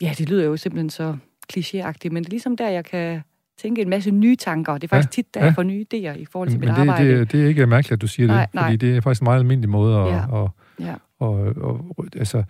[0.00, 1.16] Ja, det lyder jo simpelthen så
[1.52, 3.22] klichéagtigt, men det er ligesom der, jeg kan
[3.58, 4.72] tænke en masse nye tanker.
[4.72, 5.52] Og det er faktisk Ja, tit, der jeg ja.
[5.54, 7.18] får nye idéer i forhold til Men mit det, arbejde.
[7.20, 8.76] det, det er ikke mærkeligt, at du siger Nej, det, fordi nej.
[8.76, 10.06] det er faktisk en meget almindelig måde at...
[10.08, 10.26] Ja.
[10.28, 10.94] Og, Ja.
[11.20, 12.42] og, og, altså,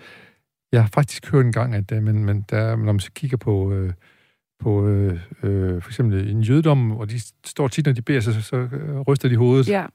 [0.72, 3.36] jeg har faktisk hørt en gang, at øh, men, men der, når man så kigger
[3.36, 3.92] på, øh,
[4.60, 8.42] på øh, øh, for eksempel en jødedom, og de står tit, når de beder, så,
[8.42, 9.68] så øh, ryster de hovedet.
[9.68, 9.86] Ja,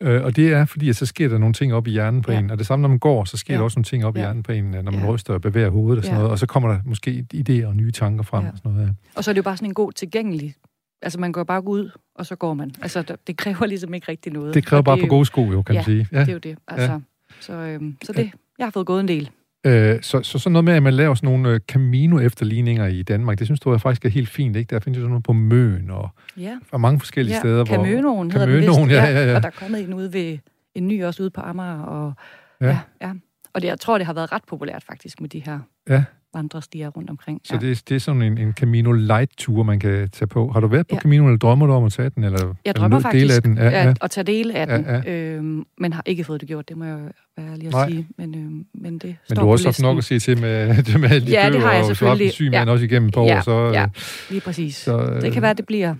[0.00, 2.32] Øh, og det er, fordi at så sker der nogle ting op i hjernen på
[2.32, 2.38] Ja.
[2.38, 2.50] en.
[2.50, 3.58] Og det samme, når man går, så sker Ja.
[3.58, 4.24] der også nogle ting op i Ja.
[4.24, 5.06] hjernen på en, øh, når man Ja.
[5.08, 6.18] ryster og bevæger hovedet og sådan Ja.
[6.18, 6.30] noget.
[6.30, 8.50] Og så kommer der måske idéer og nye tanker frem Ja.
[8.50, 8.86] og sådan noget.
[8.86, 8.92] Ja.
[9.16, 10.54] og så er det jo bare sådan en god tilgængelig...
[11.02, 12.70] Altså, man går bare ud, og så går man.
[12.82, 14.54] Altså, det kræver ligesom ikke rigtig noget.
[14.54, 16.08] Det kræver bare er på jo- gode sko, jo, kan Ja, man sige.
[16.12, 16.58] Det er jo det.
[16.68, 17.00] Altså,
[17.40, 19.30] Så, øhm, så det, jeg har fået gået en del.
[19.66, 23.38] Øh, så, så sådan noget med, at man laver sådan nogle øh, Camino-efterligninger i Danmark,
[23.38, 24.70] det synes du jeg faktisk er helt fint, ikke?
[24.74, 27.64] Der findes jo sådan noget på Møn og, Ja, og mange forskellige ja steder.
[27.64, 29.36] hvor- Camønoen hedder den Camønoen, ja, ja, ja.
[29.36, 30.38] Og der er kommet en ude ved
[30.74, 31.78] en ny også ude på Amager.
[31.82, 32.12] Og,
[32.60, 32.66] Ja.
[32.66, 32.78] ja.
[33.02, 33.12] ja,
[33.54, 36.04] Og det, jeg tror, det har været ret populært faktisk med de her Ja.
[36.36, 37.40] Vandrestier rundt omkring.
[37.44, 37.60] Så ja.
[37.60, 40.50] det, er- det er sådan en, en Camino Light-tur, man kan tage på.
[40.52, 41.00] Har du været på Ja.
[41.00, 42.24] Camino, eller drømmer du om at tage den?
[42.24, 43.56] Eller, Jeg eller drømmer nå- faktisk Dele af den?
[43.58, 43.90] Ja, ja.
[43.90, 46.76] At, at tage dele af den, Ja, Øhm, men har ikke fået det gjort, det
[46.76, 46.98] må jeg
[47.36, 47.88] være ærlig at Nej.
[47.90, 48.06] sige.
[48.18, 50.40] Men, øhm, men det Men står du har på også haft nok at se til
[50.40, 52.32] med, det med alle de Ja, det har jeg og så har haft en selvfølgelig.
[52.32, 52.70] syg Ja.
[52.70, 53.82] også igennem par Ja, år, så, ja.
[53.82, 53.88] øh,
[54.30, 54.76] Lige præcis.
[54.76, 55.96] så øh, Det kan være, det bliver en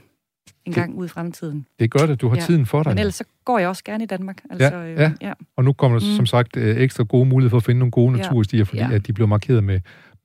[0.67, 1.67] det- gang ud i fremtiden.
[1.79, 2.43] det er godt, at du har Ja.
[2.43, 2.91] tiden for dig.
[2.91, 4.39] Men ellers så går jeg også gerne i Danmark.
[4.51, 5.13] Altså, Ja, ja.
[5.23, 5.33] ja.
[5.57, 6.17] Og nu kommer der Mm.
[6.17, 8.23] som sagt øh, ekstra gode muligheder for at finde nogle gode Ja.
[8.23, 8.91] naturstier, fordi Ja.
[8.93, 9.81] at de bliver markeret med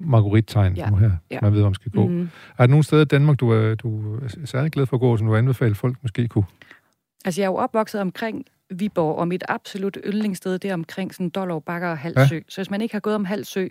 [0.06, 0.90] marguerite-tegn Ja.
[0.90, 1.12] nu her.
[1.32, 1.40] Ja.
[1.42, 2.08] Man ved, hvor man skal gå.
[2.08, 2.22] Mm.
[2.22, 5.18] Er der nogle steder i Danmark, du er, du er særlig glad for at gå,
[5.18, 6.44] som du anbefaler folk måske kunne?
[7.26, 11.30] Altså, jeg er jo opvokset omkring Viborg, og mit absolut yndlingssted, det er omkring sådan
[11.30, 12.36] Dollerup Bakker og Halsø.
[12.36, 12.42] Ja.
[12.50, 13.68] Så hvis man ikke har gået om Halsø,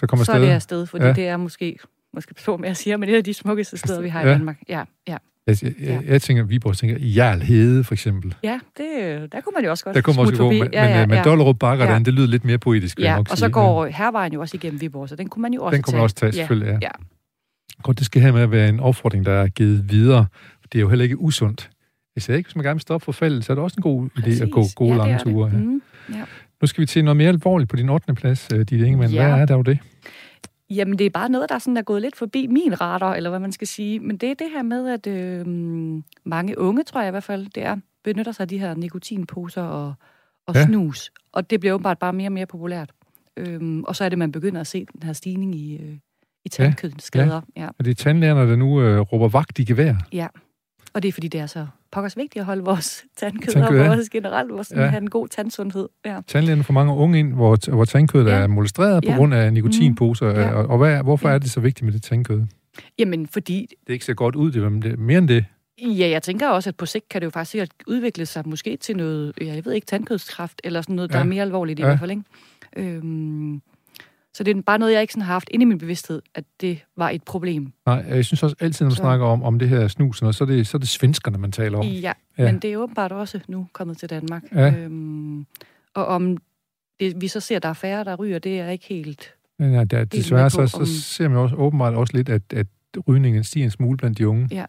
[0.00, 1.12] Så kommer så er det afsted, fordi Ja.
[1.12, 1.78] det er måske,
[2.14, 4.26] måske på med at sige, men det er de smukkeste steder, vi har Ja.
[4.26, 4.58] i Danmark.
[4.68, 5.16] Ja, ja.
[5.46, 8.34] Jeg, jeg, jeg, jeg tænker, Viborg tænker, Jarl Hede for eksempel.
[8.44, 10.84] Ja, det, der kunne man jo også godt Der kommer også smutte gå, men, ja,
[10.84, 11.22] ja, men, men ja.
[11.24, 11.92] Dollerup Bakker, Ja.
[11.92, 11.98] ja.
[11.98, 14.80] det lyder lidt mere poetisk, jeg Ja, nok og så går hervejen jo også igennem
[14.80, 15.96] Viborg, så den kunne man jo også Den kunne tage.
[15.98, 16.78] man også tage, Ja, selvfølgelig, ja.
[16.82, 16.88] ja.
[17.82, 20.26] Godt, det skal her med at være en opfordring, der er givet videre.
[20.72, 21.70] Det er jo heller ikke usundt.
[22.16, 23.82] Jeg siger ikke, hvis man gerne vil stoppe for faldet, så er det også en
[23.82, 24.74] god idé at gå Præcis.
[24.74, 25.50] gode ja, lange ture.
[25.52, 25.56] Ja.
[25.58, 25.80] Mm.
[26.62, 28.14] Nu skal vi til noget mere alvorligt på din 8.
[28.14, 29.12] plads, øh, Ditte Ingemann.
[29.12, 29.28] Ja.
[29.28, 29.78] Hvad er der jo det?
[30.70, 33.40] Jamen, det er bare noget, der sådan er gået lidt forbi min radar, eller hvad
[33.40, 34.00] man skal sige.
[34.00, 35.46] Men det er det her med, at øh,
[36.24, 39.62] mange unge, tror jeg i hvert fald, det er, benytter sig af de her nikotinposer
[39.62, 39.94] og,
[40.46, 40.60] og Ja.
[40.60, 40.66] ja.
[40.66, 41.12] snus.
[41.32, 42.90] Og det bliver åbenbart bare mere og mere populært.
[43.36, 45.96] Øhm, og så er det, man begynder at se den her stigning i, øh,
[46.44, 47.40] i tandkødsskader.
[47.56, 47.62] Ja.
[47.62, 47.68] Ja.
[47.78, 49.94] Er det tandlærerne, der nu øh, råber vagt i gevær?
[50.12, 50.26] ja.
[50.94, 53.86] Og det er, fordi det er så pokkers vigtigt at holde vores tandkød, Tandkød, og
[53.86, 54.86] vores generelt vores, Ja.
[54.86, 55.88] have en god tandsundhed.
[56.04, 56.20] Ja.
[56.26, 58.32] Tandlægerne får mange unge ind, hvor, hvor tandkødet Ja.
[58.32, 59.16] er molestreret på Ja.
[59.16, 60.32] grund af nikotinposer.
[60.32, 60.38] Mm.
[60.38, 60.52] Ja.
[60.52, 61.34] Og, og hvad, hvorfor Ja.
[61.34, 62.42] er det så vigtigt med det tandkød?
[62.98, 65.44] Jamen, fordi Det er ikke så godt ud, det er det er mere end det.
[65.82, 68.76] Ja, jeg tænker også, at på sigt kan det jo faktisk sikkert udvikle sig måske
[68.76, 71.24] til noget, jeg ved ikke, tandkødskræft, eller sådan noget, der Ja.
[71.24, 71.88] er mere alvorligt i Ja.
[71.88, 72.22] hvert fald, ikke?
[72.76, 73.60] Øhm,
[74.36, 76.44] så det er bare noget, jeg ikke sådan har haft inde i min bevidsthed, at
[76.60, 77.72] det var et problem.
[77.86, 80.38] Nej, jeg synes også altid, når man Så- snakker om, om det her snus, så,
[80.40, 81.84] er det, så er det svenskerne, man taler om.
[81.86, 82.12] Ja, Ja.
[82.38, 84.42] ja, men det er åbenbart også nu kommet til Danmark.
[84.54, 84.74] Ja.
[84.74, 85.46] Øhm,
[85.94, 86.36] og om
[87.00, 89.34] det, vi så ser, at der er færre, der ryger, det er ikke helt...
[89.58, 92.28] Men ja, der, desværre med så, på, så om- ser man også åbenbart også lidt,
[92.28, 92.66] at, at
[93.08, 94.48] rygningen stiger en smule blandt de unge.
[94.50, 94.64] Ja.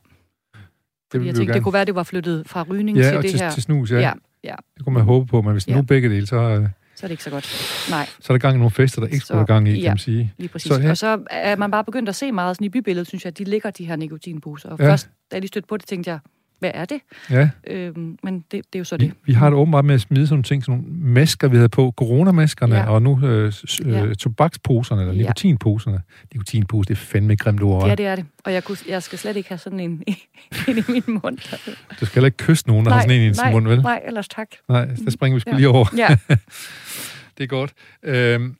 [1.12, 1.54] Det jeg tænkte, gerne.
[1.54, 3.52] det kunne være, at det var flyttet fra rygning ja, til det til, her.
[3.52, 4.00] til snus, ja.
[4.00, 4.12] ja,
[4.44, 5.72] ja, Det kunne man håbe på, men hvis ja.
[5.74, 5.78] Ja.
[5.78, 7.50] nu begge dele, så, så er det ikke så godt.
[7.90, 8.06] Nej.
[8.20, 9.90] så er der gang i nogle fester, der ikke skulle gang i, kan ja.
[9.90, 10.34] man sige.
[10.38, 10.72] Lige præcis.
[10.72, 13.26] Så her- Og så er man bare begyndt at se meget sådan i bybilledet, synes
[13.26, 14.70] jeg, at de ligger de her nikotinposer.
[14.70, 14.86] Og Ja.
[14.86, 14.92] ja.
[14.92, 16.20] først, da jeg lige stødte på det, tænkte jeg,
[16.60, 17.00] hvad er det?
[17.30, 19.14] Ja, Øhm, men det, det er jo så vi, det.
[19.26, 21.70] vi har det åbenbart med at smide sådan nogle ting, sådan nogle masker, vi havde
[21.70, 22.90] på, coronamaskerne, ja.
[22.90, 23.54] Og nu øh,
[23.86, 24.14] øh, Ja.
[24.14, 25.20] tobaksposerne, eller Ja.
[25.22, 26.02] nikotinposerne.
[26.34, 27.88] Nikotinpose, det er fandme grimt ord.
[27.88, 28.26] Ja, det er det.
[28.46, 30.04] Og jeg, kunne, jeg skal slet ikke have sådan en
[30.68, 31.38] ind i min mund.
[32.00, 33.82] Du skal heller ikke kysse nogen, der har sådan en i sin nej, mund, vel?
[33.82, 34.48] nej, ellers tak.
[34.70, 35.56] Nej, der springer vi sgu Ja.
[35.58, 35.86] lige over.
[35.98, 36.18] Ja,
[37.38, 37.74] Det er godt.
[38.04, 38.56] Øhm,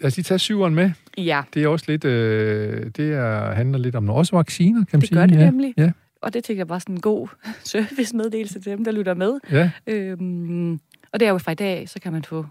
[0.00, 0.90] lad os lige tage syveren med.
[1.16, 5.00] ja Det er også lidt, øh, det er, handler lidt om også vacciner, kan man
[5.00, 5.18] det sige.
[5.18, 5.44] gør det ja.
[5.44, 5.74] nemlig.
[5.76, 5.90] Ja,
[6.22, 7.28] Og det tænker jeg bare sådan en god
[7.64, 9.38] servicemeddelelse til dem, der lytter med.
[9.50, 9.70] ja.
[9.86, 10.72] Øhm,
[11.12, 12.46] og det er jo fra i dag, så kan man få,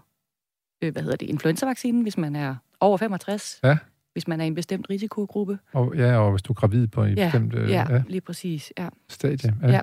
[0.82, 3.60] øh, hvad hedder det, influenzavaccinen, hvis man er over 65.
[3.64, 3.76] Ja.
[4.12, 5.58] Hvis man er i en bestemt risikogruppe.
[5.72, 8.20] Og, ja, og hvis du er gravid på en Ja, bestemt øh, ja, ja, lige
[8.20, 8.72] præcis.
[8.78, 8.88] Ja.
[9.08, 9.54] stadie.
[9.62, 9.70] Ja.
[9.70, 9.80] Ja.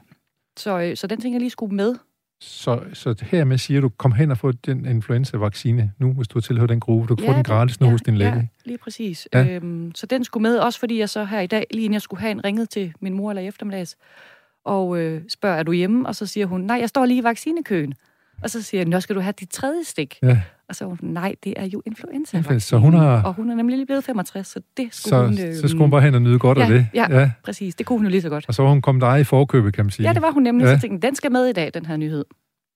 [0.57, 1.95] Så, øh, så den tænker jeg lige skulle med.
[2.39, 6.41] Så, så hermed siger du, kom hen og få den influenza-vaccine nu, hvis du har
[6.41, 7.07] tilhørt den gruppe.
[7.07, 8.35] Du kan ja, få den gratis nu ja, hos din læge.
[8.35, 9.27] Ja, lige præcis.
[9.33, 9.47] Ja.
[9.47, 12.01] Øhm, så den skulle med, også fordi jeg så her i dag, lige inden jeg
[12.01, 13.97] skulle have en, ringet til min mor eller i eftermiddags,
[14.63, 16.07] og øh, spørger, er du hjemme?
[16.07, 17.93] Og så siger hun, nej, jeg står lige i vaccinekøen.
[18.43, 20.15] Og så siger jeg, nå, skal du have dit tredje stik?
[20.23, 20.41] Ja.
[20.69, 23.77] Og så hun, nej, det er jo influenza så hun har- Og hun er nemlig
[23.77, 25.39] lige blevet 65, så det skulle Så, hun...
[25.39, 26.87] Øh, så skulle hun bare hen og nyde godt ja, af det.
[26.93, 27.19] ja.
[27.19, 27.31] ja.
[27.43, 28.45] Præcis, det kunne hun jo lige så godt.
[28.47, 30.07] Og så var hun kommet dig i forkøbet, kan man sige.
[30.07, 30.65] Ja, det var hun nemlig.
[30.65, 30.75] Ja.
[30.75, 32.25] Så tænkte den skal med i dag, den her nyhed.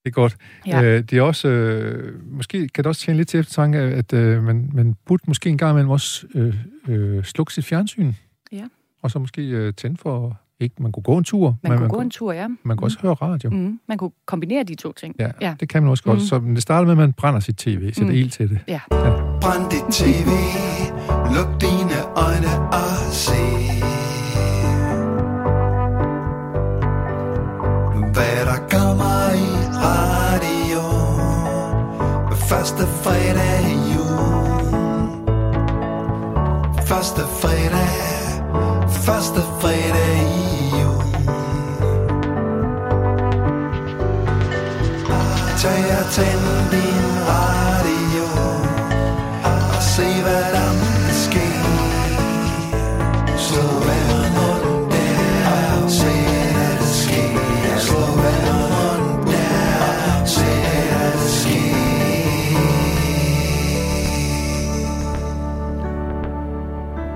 [0.04, 0.36] Det er godt.
[0.68, 0.84] Ja.
[0.84, 4.44] Øh, det er også, øh, måske kan det også tjene lidt til eftertanke, at øh,
[4.44, 6.56] man, man burde måske en gang imellem også øh,
[6.88, 8.14] øh, slukke sit fjernsyn.
[8.52, 8.64] Ja.
[9.02, 11.80] Og så måske øh, tænde for ikke, man kunne gå en tur, Man men kunne
[11.80, 12.48] man, gå kunne, en tur, ja.
[12.64, 13.50] man kunne også høre radio.
[13.50, 13.80] Mm.
[13.88, 15.16] Man kunne kombinere de to ting.
[15.20, 15.54] Ja, Ja.
[15.60, 16.20] det kan man også godt.
[16.20, 16.26] Mm.
[16.26, 18.10] Så det starter med, at man brænder sit tv, sætter Mm.
[18.20, 18.60] ild til det.
[18.68, 18.80] Ja.
[19.42, 20.30] Brænd dit tv,
[21.36, 23.40] luk dine øjne og se.
[28.14, 29.50] Hvad der kommer i
[29.86, 30.84] radio.
[32.50, 34.60] Første fredag i jul.
[36.88, 38.19] Første fredag,
[38.90, 41.26] første fredag i juni.
[45.58, 47.59] Tag og tænd din radio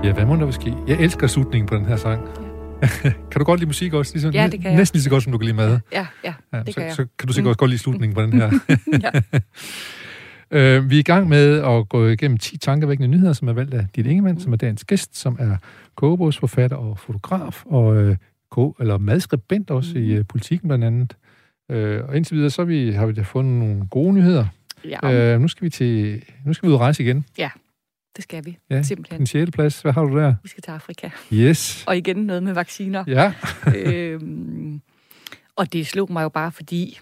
[0.04, 0.74] Ja, hvad må der ske?
[0.88, 2.28] Jeg elsker slutningen på den her sang.
[3.30, 4.12] kan du godt lide musik også?
[4.14, 4.78] Ligesom, Ja, det kan jeg.
[4.78, 5.78] Næsten lige så godt, som du kan lide mad.
[5.92, 6.92] Ja, ja, Ja, det så, kan jeg.
[6.94, 8.50] så kan du sikkert også godt lide slutningen på den her.
[9.14, 9.20] ja.
[10.50, 13.74] Øh, vi er i gang med at gå igennem 10 tankevækkende nyheder, som er valgt
[13.74, 15.56] af dit Ingemann, som er dagens gæst, som er
[15.94, 18.16] kogebogsforfatter og fotograf, og øh,
[18.50, 21.16] ko- eller madskribent også i øh, politikken blandt andet.
[21.70, 24.46] Øh, og indtil videre, så har vi, har vi da fundet nogle gode nyheder.
[25.04, 27.24] ja Øh, nu skal vi til, nu skal vi ud og rejse igen.
[28.16, 28.58] Det skal vi.
[28.70, 29.18] Ja, Simpelthen.
[29.18, 29.50] Den 6.
[29.50, 30.34] plads, hvad har du der?
[30.42, 31.10] Vi skal til Afrika.
[31.32, 31.84] Yes.
[31.88, 33.04] Og igen noget med vacciner.
[33.06, 33.32] Ja,
[33.76, 34.80] øhm,
[35.56, 36.98] og det slog mig jo bare, fordi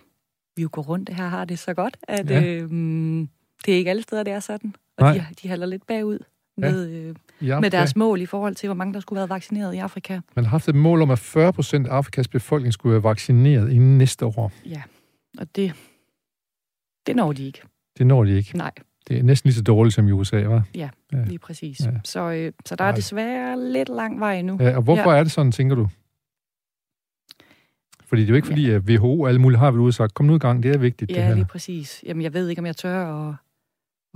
[0.57, 2.41] vi jo går rundt her har det så godt, at Ja.
[2.41, 2.55] ja.
[2.55, 3.29] øhm,
[3.67, 4.75] det er ikke alle steder, det er sådan.
[4.99, 5.13] Og Nej.
[5.15, 6.19] de, de halder lidt bagud
[6.57, 9.37] med, øh, i med deres mål i forhold til, hvor mange der skulle have været
[9.37, 10.21] vaccineret i Afrika.
[10.37, 13.73] Man har haft et mål om, at 40 procent af Afrikas befolkning skulle være vaccineret
[13.73, 14.53] inden næste år.
[14.67, 14.83] Ja,
[15.39, 15.73] og det,
[17.07, 17.63] det når de ikke.
[17.99, 18.57] Det når de ikke.
[18.57, 18.71] Nej,
[19.09, 20.63] Det er næsten lige så dårligt som i USA, var.
[20.75, 20.89] Ja.
[21.27, 21.81] Lige præcis.
[21.81, 21.91] Ja.
[21.91, 21.97] Ja.
[22.05, 22.97] Så, øh, så der er Nej.
[22.97, 24.57] desværre lidt lang vej endnu.
[24.61, 25.19] Ja, og hvorfor ja.
[25.19, 25.89] er det sådan, tænker du?
[28.07, 30.15] Fordi det er jo ikke fordi, at WHO og alle mulige har vel ude sagt,
[30.15, 31.35] kom nu i gang, det er vigtigt, det Ja, her.
[31.35, 32.05] lige præcis.
[32.07, 33.35] Jamen, jeg ved ikke, om jeg tør at,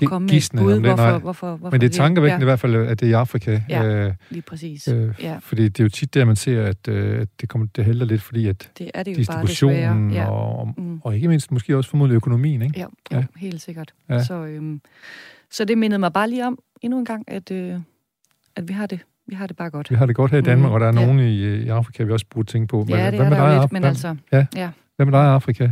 [0.01, 0.95] Det er at komme med et bud, det, nej.
[0.95, 3.13] hvorfor, hvorfor, hvorfor Men det er tankevækkende ja, i hvert fald, at det er i
[3.13, 3.61] Afrika.
[3.69, 3.85] Ja.
[3.85, 4.89] Øh, lige præcis.
[4.89, 5.39] øh, Ja.
[5.43, 8.07] Fordi det er jo tit der, man ser, at, øh, at det, kommer, det helder
[8.07, 10.31] lidt, fordi at Det er det jo bare distributionen Ja.
[10.31, 11.01] og, Mm.
[11.05, 12.75] og ikke mindst måske også formodentlig økonomien, ikke?
[12.79, 13.17] Ja, jo, Ja.
[13.17, 13.25] ja.
[13.37, 13.95] helt sikkert.
[14.09, 14.15] Ja.
[14.15, 14.25] Ja.
[14.25, 14.81] Så, øhm,
[15.51, 17.75] så det mindede mig bare lige om endnu en gang, at, øh,
[18.57, 19.01] at vi har det.
[19.29, 19.91] Vi har det bare godt.
[19.91, 21.07] Vi har det godt her i Danmark, Mm, og der er ja.
[21.07, 22.87] nogen i, øh, i Afrika, vi også burde tænke på.
[22.89, 24.17] Ja, det hvad med dig, lidt, Af- men altså,
[24.97, 25.71] hvad med dig, Afrika?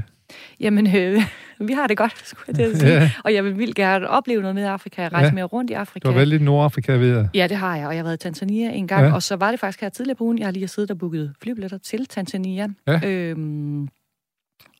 [0.60, 1.22] jamen, øh,
[1.68, 2.92] vi har det godt, skulle jeg sige.
[2.92, 5.32] Ja, Og jeg vil vildt gerne opleve noget med Afrika, rejse Ja.
[5.34, 6.08] mere rundt i du Afrika.
[6.08, 7.28] har været lidt i Nordafrika, ved jeg.
[7.34, 9.08] Ja, det har jeg, og jeg har været i Tanzania en gang, Ja.
[9.08, 9.14] ja.
[9.14, 11.32] og så var det faktisk her tidligere på ugen, jeg har lige siddet og booket
[11.42, 12.68] flybilletter til Tanzania.
[12.86, 13.00] Ja.
[13.08, 13.88] Øhm,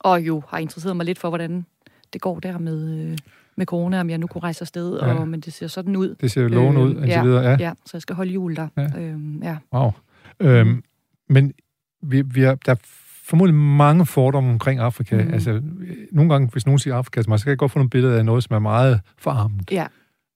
[0.01, 1.67] og jo har interesseret mig lidt for, hvordan
[2.13, 3.19] det går der med, øh,
[3.57, 5.14] med corona, om jeg nu kunne rejse afsted, Ja.
[5.14, 6.14] og, men det ser sådan ud.
[6.21, 7.23] Det ser lovende ud, Øhm, indtil ja.
[7.23, 7.43] videre.
[7.43, 7.57] Ja.
[7.61, 8.69] Ja, så jeg skal holde jul der.
[8.77, 9.01] Ja.
[9.01, 9.57] Øhm, ja.
[9.75, 9.90] Wow.
[10.40, 10.83] Øhm,
[11.29, 11.53] men
[12.03, 12.77] vi, vi er, der er
[13.25, 15.23] formodentlig mange fordomme omkring Afrika.
[15.25, 15.33] Mm.
[15.35, 15.61] Altså, øh,
[16.12, 18.19] nogle gange, hvis nogen siger Afrika til mig, så kan jeg godt få nogle billeder
[18.19, 19.71] af noget, som er meget forarmet.
[19.73, 19.87] ja.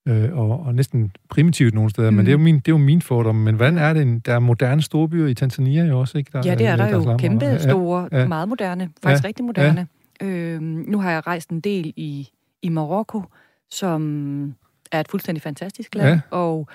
[0.08, 2.10] Øh, og, og næsten primitivt nogle steder.
[2.10, 2.16] Mm.
[2.16, 3.44] Men det er, jo min, det er jo min fordomme.
[3.44, 4.02] Men hvordan er det?
[4.02, 6.30] en- Der er moderne storbyer i Tanzania jo også, ikke?
[6.32, 7.16] Der, ja, det er der Dar es jo.
[7.16, 8.18] Kæmpe store, ja.
[8.20, 8.28] ja.
[8.28, 8.88] meget moderne.
[9.02, 9.28] Faktisk ja.
[9.28, 9.86] rigtig moderne.
[10.20, 10.26] Ja.
[10.26, 12.28] Øhm, nu har jeg rejst en del i,
[12.62, 13.22] i Marokko,
[13.70, 14.54] som
[14.92, 16.08] er et fuldstændig fantastisk land.
[16.08, 16.20] Ja.
[16.36, 16.68] Og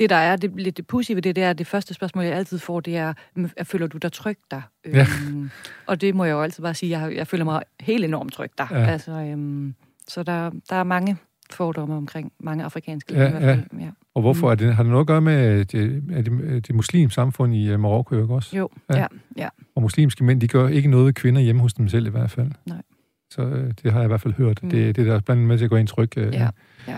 [0.00, 2.32] det, der er det, lidt det pussy ved det, det er, det første spørgsmål, jeg
[2.34, 4.60] altid får, det er, "Men føler du dig tryg der?
[4.86, 5.06] Ja.
[5.30, 5.50] Øhm,
[5.86, 8.50] og det må jeg jo altid bare sige, jeg, jeg føler mig helt enormt tryg
[8.58, 8.66] der.
[8.70, 8.78] Ja.
[8.80, 8.86] Ja.
[8.86, 9.74] Altså, øhm,
[10.08, 11.16] så der, der er mange
[11.50, 13.80] fordomme omkring mange afrikanske Ja, lande fald.
[13.80, 13.90] Ja.
[14.14, 14.46] Og hvorfor?
[14.46, 14.50] Mm.
[14.50, 17.68] Er det, har det noget at gøre med det, er det, det muslimske samfund i
[17.68, 18.56] øh, Marokko ikke også?
[18.56, 18.96] Jo, Ja.
[18.96, 19.00] ja.
[19.00, 19.48] ja, ja.
[19.74, 22.30] Og muslimske mænd, de gør ikke noget ved kvinder hjemme hos dem selv i hvert
[22.30, 22.50] fald.
[22.66, 22.82] Nej.
[23.30, 24.62] Så øh, det har jeg i hvert fald hørt.
[24.62, 24.70] Mm.
[24.70, 26.18] Det, det er der blandt andet med til at gå ind tryg.
[26.18, 26.48] Øh, Ja,
[26.88, 26.96] ja.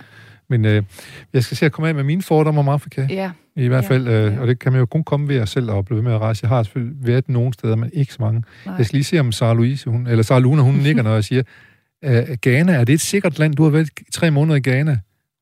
[0.50, 0.82] Men øh,
[1.32, 3.06] jeg skal se at komme af med mine fordomme om Afrika.
[3.10, 3.30] ja.
[3.56, 4.40] I hvert Ja, fald, øh, ja.
[4.40, 6.44] og det kan man jo kun komme ved at selv at blive med at rejse.
[6.44, 8.42] Jeg har selvfølgelig været nogle steder, men ikke så mange.
[8.66, 8.74] Nej.
[8.76, 11.24] Jeg skal lige se, om Sarah Louise, hun, eller Sarah Luna, hun nikker, når jeg
[11.24, 11.42] siger,
[12.04, 13.54] øh, Ghana, er det et sikkert land?
[13.54, 14.98] Du har været tre måneder i Ghana.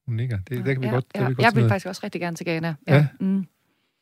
[0.06, 0.38] Hun nikker.
[0.48, 1.20] Det, det kan vi ja, godt, det ja.
[1.20, 2.74] kan vi godt Jeg vil faktisk også rigtig gerne til Ghana.
[2.88, 2.94] Ja.
[2.96, 3.06] Ja.
[3.20, 3.46] Mm.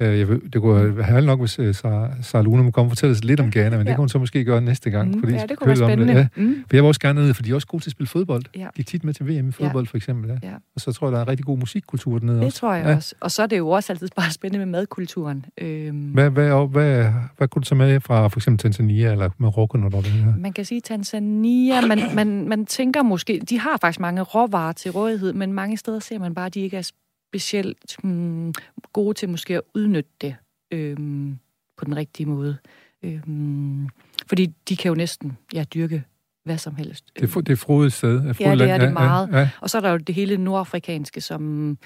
[0.03, 3.13] Øh, jeg ved, det kunne være nok, hvis Sarah, Sarah Luna må komme og fortælle
[3.13, 3.91] os lidt om Ghana, men det Ja.
[3.93, 5.11] kan hun så måske gøre næste gang.
[5.15, 5.21] Mm.
[5.21, 6.15] fordi Ja, så det kunne være vi om spændende.
[6.15, 6.27] Ja.
[6.43, 6.55] Mm.
[6.71, 8.43] For jeg vil også gerne ned, for de er også gode til at spille fodbold.
[8.57, 8.67] Ja.
[8.77, 10.31] Gik tit med til VM i fodbold, for eksempel.
[10.31, 10.49] Ja.
[10.49, 10.55] Ja.
[10.75, 12.59] Og så tror jeg, der er en rigtig god musikkultur dernede Det også.
[12.59, 12.91] tror jeg Ja.
[12.91, 12.97] ja.
[12.97, 13.15] også.
[13.21, 15.45] Og så er det jo også altid bare spændende med madkulturen.
[15.61, 19.31] Øhm, Hvad, hvad, og hvad, hvad kunne du tage med fra for eksempel Tanzania eller
[19.39, 20.33] Marokko, når du er her?
[20.39, 24.91] man kan sige, Tanzania, man, man, man tænker måske, de har faktisk mange råvarer til
[24.91, 26.91] rådighed, men mange steder ser man bare, at de ikke er
[27.35, 28.55] specielt hmm,
[28.93, 30.37] gode til måske at udnytte det
[30.71, 31.39] øhm,
[31.77, 32.57] på den rigtige måde.
[33.03, 33.89] Øhm,
[34.27, 36.05] fordi de kan jo næsten ja, dyrke
[36.45, 37.05] hvad som helst.
[37.17, 38.17] Det er, det er frodigt sted.
[38.17, 39.29] Er Ja, det er det meget.
[39.33, 39.51] Ja, ja.
[39.61, 41.79] Og så er der jo det hele nordafrikanske, som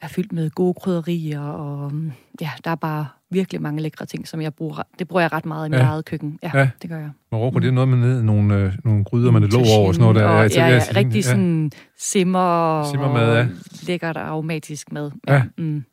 [0.00, 1.92] er fyldt med gode krydderier, og
[2.40, 4.82] ja, der er bare virkelig mange lækre ting, som jeg bruger.
[4.98, 5.84] Det bruger jeg ret meget i mit Ja.
[5.84, 6.38] eget køkken.
[6.42, 6.60] Ja, Ja.
[6.60, 6.68] ja.
[6.82, 7.10] det gør jeg.
[7.32, 9.94] Marokko, det er noget med ned, nogle, øh, nogle gryder med lidt låg over og
[9.94, 10.16] sådan noget.
[10.16, 13.46] Der, Og, ja, ja, tagine, rigtig sådan simmer, Simmermad, ja.
[13.88, 15.10] lækkert aromatisk mad.
[15.28, 15.42] Ja.
[15.58, 15.84] Mm.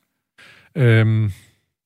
[0.75, 1.31] Øhm,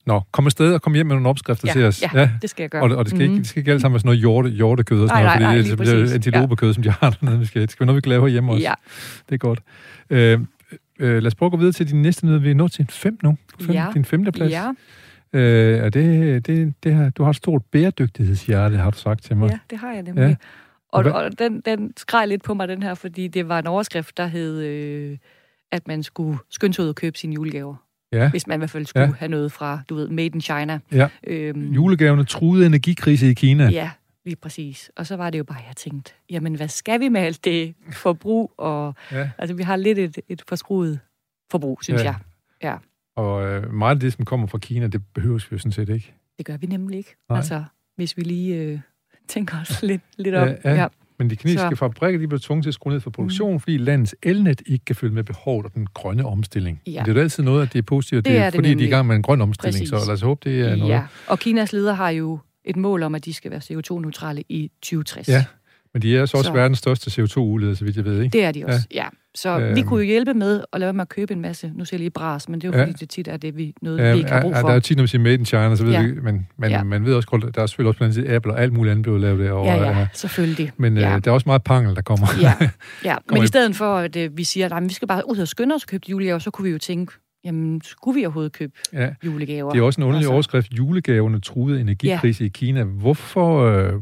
[0.06, 2.04] nå, kom afsted og kom hjem med nogle opskrifter ja, til os.
[2.14, 2.82] ja, det skal jeg gøre.
[2.84, 3.40] Og, og det, skal ikke, Mhm.
[3.42, 5.56] det skal ikke alt sammen være sådan noget hjorte, hjortekød og sådan Nej, noget, nej,
[5.68, 7.40] nej, fordi lige det, det bliver antilopekød, som de har dernede.
[7.40, 8.64] Vi skal, det skal være noget, vi kan lave herhjemme også.
[8.64, 8.74] Ja,
[9.30, 9.60] Det er godt.
[10.10, 10.40] Øh,
[11.00, 12.40] øh, lad os prøve at gå videre til din næste nyhed.
[12.40, 13.38] Vi er nået til en fem nu.
[13.62, 13.88] Fem, Ja.
[13.94, 14.52] Din femte plads.
[14.52, 14.72] ja,
[15.36, 19.36] Øh, er det, det, det her, du har et stort bæredygtighedshjerte, har du sagt til
[19.38, 19.50] mig.
[19.50, 20.22] ja, det har jeg nemlig.
[20.28, 20.36] Ja.
[20.92, 23.68] Og, Hvad- og den, den skreg lidt på mig, den her, fordi det var en
[23.68, 25.18] overskrift, der hed, øh,
[25.72, 27.76] at man skulle skynde sig ud og købe sine julegaver.
[28.12, 28.30] Ja.
[28.30, 29.12] Hvis man i hvert fald skulle Ja.
[29.20, 30.80] have noget fra, du ved, Made in China.
[30.92, 31.08] Ja.
[31.28, 33.70] Øhm, Julegavene truede energikrise i Kina.
[33.70, 33.92] Ja,
[34.26, 34.92] lige præcis.
[34.96, 37.74] Og så var det jo bare, jeg tænkte, jamen hvad skal vi med alt det
[37.92, 38.54] forbrug?
[38.58, 39.30] Og, Ja.
[39.38, 41.00] altså, vi har lidt et, et forskruet
[41.52, 42.16] forbrug, synes Ja.
[42.64, 42.76] ja.
[43.16, 45.90] Og øh, meget af det, som kommer fra Kina, det behøves vi jo sådan set
[45.90, 46.14] ikke.
[46.38, 47.16] Det gør vi nemlig ikke.
[47.30, 47.38] Nej.
[47.38, 47.64] Altså,
[47.96, 48.80] hvis vi lige øh,
[49.28, 50.48] tænker os lidt, lidt om.
[50.64, 50.88] Ja, ja.
[51.20, 53.60] Men de kinesiske Så- fabrikker, de blev tvunget til at skrue ned for produktion, mm.
[53.60, 56.82] fordi landets elnet ikke kan følge med behovet og den grønne omstilling.
[56.88, 56.92] Ja.
[56.92, 58.58] Men det er jo altid noget, at det er positivt, Det det er er, det
[58.58, 58.90] fordi de er i nemlig.
[58.90, 59.90] gang med en grøn omstilling, Præcis.
[59.90, 60.92] så lad os håbe, det er noget.
[60.94, 64.72] Ja, og Kinas ledere har jo et mål om, at de skal være CO2-neutrale i
[64.82, 65.28] 2060.
[65.30, 65.46] Ja,
[65.96, 68.34] men de er så også Så- verdens største CO2-udleder, så vidt jeg ved, ikke?
[68.34, 69.04] Det er de også, ja.
[69.04, 69.08] ja.
[69.36, 69.76] Så Øhm.
[69.76, 72.00] vi kunne jo hjælpe med at lade med at købe en masse, nu siger jeg
[72.00, 72.84] lige bras, men det er jo Ja.
[72.84, 74.68] fordi, det tit er det, vi, noget, Ja, vi ikke har brug ja, for.
[74.68, 76.02] der er jo tit, når man siger made in China, så ved Ja.
[76.06, 76.84] vi, men, men Ja.
[76.84, 79.04] man ved også godt, der er selvfølgelig også blandt andet Apple og alt muligt andet
[79.04, 79.72] blevet lavet derovre.
[79.74, 80.72] Ja, ja, øh, selvfølgelig.
[80.78, 81.16] Men ja.
[81.16, 82.28] øh, der er også meget pangel, der kommer.
[82.42, 82.54] Ja,
[83.10, 83.16] ja.
[83.32, 85.76] Men i- stedet for, at øh, vi siger, at vi skal bare ud og skynde
[85.76, 87.14] os og købe julegaver, så kunne vi jo tænke,
[87.46, 89.10] jamen, skulle vi overhovedet købe ja.
[89.26, 89.72] julegaver?
[89.72, 90.34] Det er også en underlig Altså.
[90.34, 90.74] overskrift.
[90.74, 92.84] Julegaverne truede energikrise i Kina.
[92.84, 93.62] Hvorfor...
[93.66, 93.94] Øh,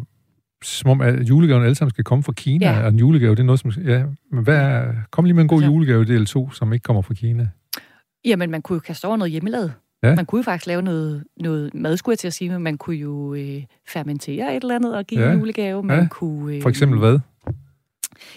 [0.63, 2.82] som om, at julegaverne alle sammen skal komme fra Kina, Ja.
[2.84, 3.71] og en julegave, det er noget, som...
[3.71, 6.84] Ja, men hvad er, kom lige med en god Altså- julegave del 2, som ikke
[6.84, 7.49] kommer fra Kina.
[8.26, 9.73] Jamen, man kunne jo kaste over noget hjemmelavet.
[10.04, 10.15] Ja.
[10.15, 12.78] Man kunne jo faktisk lave noget, noget mad, skulle jeg til at sige, men man
[12.78, 15.32] kunne jo øh, fermentere et eller andet og give Ja.
[15.32, 15.84] en julegave.
[15.84, 16.08] Man Ja.
[16.12, 17.19] kunne, øh, For eksempel hvad?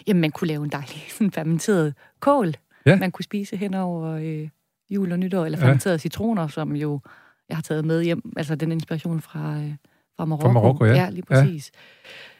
[0.06, 2.54] Jamen, man kunne lave en dejlig sådan fermenteret kål,
[2.86, 2.96] Ja.
[2.96, 4.48] man kunne spise hen over øh,
[4.90, 5.64] jul og nytår, eller Ja.
[5.64, 7.00] fermenterede citroner, som jo
[7.48, 9.70] jeg har taget med hjem, altså den inspiration fra, øh,
[10.16, 10.52] fra Marokko.
[10.52, 10.92] Marokko, ja.
[10.94, 11.70] Ja, lige præcis.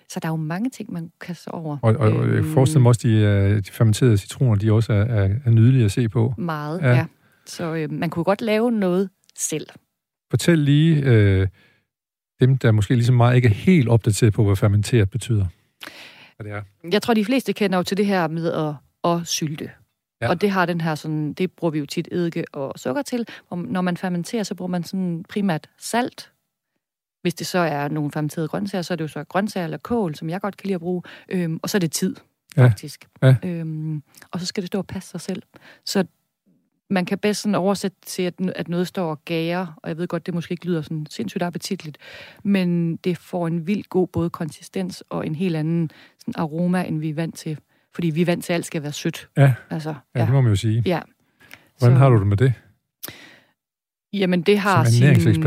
[0.09, 1.79] Så der er jo mange ting, man kan kaste over.
[1.83, 4.93] Og, og, og jeg Øhm, forestiller mig også, de, øh, de fermenterede citroner, de også
[4.93, 6.35] er, er, er nydelige at se på.
[6.39, 6.89] Meget, Ja.
[6.89, 6.95] ja.
[6.97, 7.07] ja.
[7.47, 9.67] Så øh, man kunne godt lave noget selv.
[10.31, 11.49] Fortæl lige øh,
[12.41, 15.47] dem, der måske ligesom mig ikke er helt opdateret på, hvad fermenteret betyder.
[16.37, 16.63] Hvad det er.
[16.93, 18.75] Jeg tror, de fleste kender jo til det her med at,
[19.11, 19.65] at sylte.
[19.65, 19.71] Ja.
[20.27, 20.29] Ja.
[20.31, 23.27] Og det har den her sådan, det bruger vi jo tit eddike og sukker til.
[23.51, 26.31] Og når man fermenterer, så bruger man sådan primært salt.
[27.27, 30.15] Hvis det så er nogle fermenterede grøntsager, så er det jo så grøntsager eller kål,
[30.15, 31.03] som jeg godt kan lide at bruge.
[31.29, 32.17] Øhm, og så er det tid,
[32.57, 32.65] Ja.
[32.65, 33.09] faktisk.
[33.23, 33.35] Ja.
[33.45, 35.43] Øhm, og så skal det stå og passe sig selv.
[35.85, 36.05] Så
[36.91, 40.09] man kan bedst sådan oversætte til, at, at noget står og gager, og jeg ved
[40.09, 41.99] godt, det måske ikke lyder sådan sindssygt appetitligt,
[42.45, 46.99] men det får en vildt god både konsistens og en helt anden sådan aroma, end
[47.01, 47.59] vi er vant til.
[47.95, 49.29] Fordi vi er vant til, at alt skal være sødt.
[49.37, 49.55] Ja.
[49.71, 50.83] Altså, Ja, det må man jo sige.
[50.87, 51.01] ja.
[51.79, 52.53] Hvordan Så- har du det med det?
[54.19, 55.43] Jamen, det har sin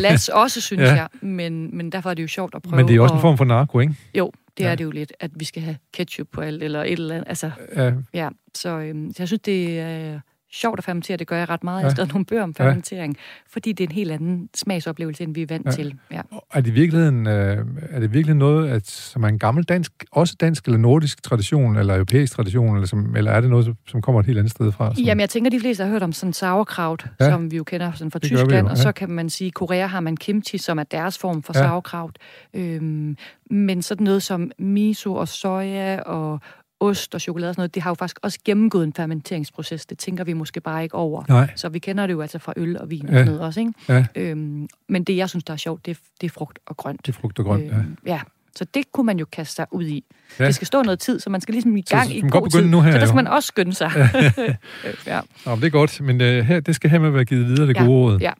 [0.00, 0.94] plads også, synes Ja.
[0.94, 1.08] jeg.
[1.20, 2.76] Men, men derfor er det jo sjovt at prøve.
[2.76, 3.94] Men det er også en at- form for narko, ikke?
[4.14, 4.70] Jo, det Ja.
[4.70, 7.28] er det jo lidt, at vi skal have ketchup på alt, eller et eller andet.
[7.28, 8.28] Altså, Ja, ja.
[8.54, 10.20] Så, øhm, så jeg synes, det er
[10.54, 11.16] sjovt at fermentere.
[11.16, 11.80] Det gør jeg ret meget.
[11.80, 13.16] Jeg har skrevet nogle bøger om fermentering,
[13.48, 15.94] fordi det er en helt anden smagsoplevelse, end vi er vant til.
[16.12, 16.20] Ja.
[16.52, 20.36] Er det virkelig øh, er det virkelig noget, at, som er en gammel dansk, også
[20.40, 24.20] dansk eller nordisk tradition, eller europæisk tradition, eller, som, eller er det noget, som kommer
[24.20, 24.94] et helt andet sted fra?
[24.94, 27.30] Som, Jamen, jeg tænker, de fleste har hørt om sådan sauerkraut, Ja.
[27.30, 28.70] som vi jo kender sådan fra Det vi jo, Tyskland, ja.
[28.70, 31.52] og så kan man sige, i Korea har man kimchi, som er deres form for
[31.56, 31.62] ja.
[31.62, 32.18] sauerkraut.
[32.54, 33.16] Øhm,
[33.50, 36.40] men sådan noget som miso og soja og
[36.84, 39.86] ost og chokolade og sådan noget, det har jo faktisk også gennemgået en fermenteringsproces.
[39.86, 41.24] Det tænker vi måske bare ikke over.
[41.28, 41.50] Nej.
[41.56, 43.18] Så vi kender det jo altså fra øl og vin og Ja.
[43.18, 43.72] sådan noget også, ikke?
[43.88, 44.04] Ja.
[44.14, 47.06] Øhm, men det, jeg synes, der er sjovt, det er, det er frugt og grønt.
[47.06, 47.76] Det er frugt og grønt, ja.
[47.76, 48.20] Øhm, ja.
[48.56, 50.04] Så det kunne man jo kaste sig ud i.
[50.38, 50.44] Ja.
[50.44, 50.46] Ja.
[50.46, 52.48] Det skal stå noget tid, så man skal ligesom i Så gang man i god
[52.50, 52.66] tid.
[52.66, 53.90] nu her, så der skal man også skynde sig.
[55.06, 55.20] ja.
[55.46, 57.46] Nå, men det er godt, men øh, her, det skal have med at være givet
[57.46, 58.18] videre, det Ja, gode råd.
[58.20, 58.32] ja.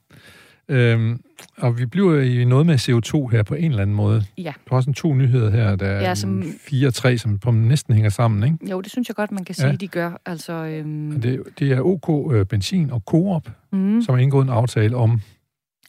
[0.69, 1.21] Øhm,
[1.57, 4.23] og vi bliver i noget med CO2 her på en eller anden måde.
[4.37, 4.53] Ja.
[4.69, 6.43] Du har sådan to nyheder her, der er Ja, som...
[6.43, 8.71] som- fire og tre, som på næsten hænger sammen, ikke?
[8.71, 9.63] Jo, det synes jeg godt, man kan Ja.
[9.69, 10.21] sige, de gør.
[10.25, 14.49] Altså, øhm, Det, det er OK øh, Benzin og Coop, mm, som har indgået en
[14.51, 15.21] aftale om...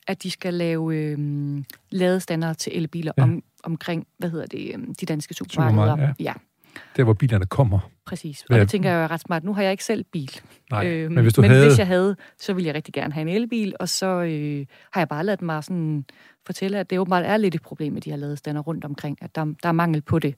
[0.09, 3.23] at de skal lave øhm, ladestander til elbiler Ja.
[3.23, 3.29] ja.
[3.33, 5.83] om, omkring, hvad hedder det, øhm, de danske supermarkeder.
[5.87, 6.33] Supermarked, ja.
[6.97, 7.79] Der, hvor bilerne kommer.
[8.07, 8.45] præcis.
[8.51, 9.45] Og det tænker jeg jo er ret smart.
[9.45, 10.41] Nu har jeg ikke selv bil.
[10.71, 11.67] Nej, Øhm, men hvis du men havde...
[11.67, 15.01] hvis jeg havde, så ville jeg rigtig gerne have en elbil, og så øh, har
[15.01, 16.05] jeg bare ladet mig sådan
[16.47, 19.35] fortælle, at det åbenbart er lidt et problem med de her ladestander rundt omkring, at
[19.35, 20.35] der, der er mangel på det.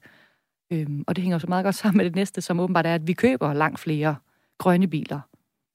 [0.71, 3.07] Øhm, og det hænger så meget godt sammen med det næste, som åbenbart er, at
[3.07, 4.15] vi køber langt flere
[4.57, 5.19] grønne biler.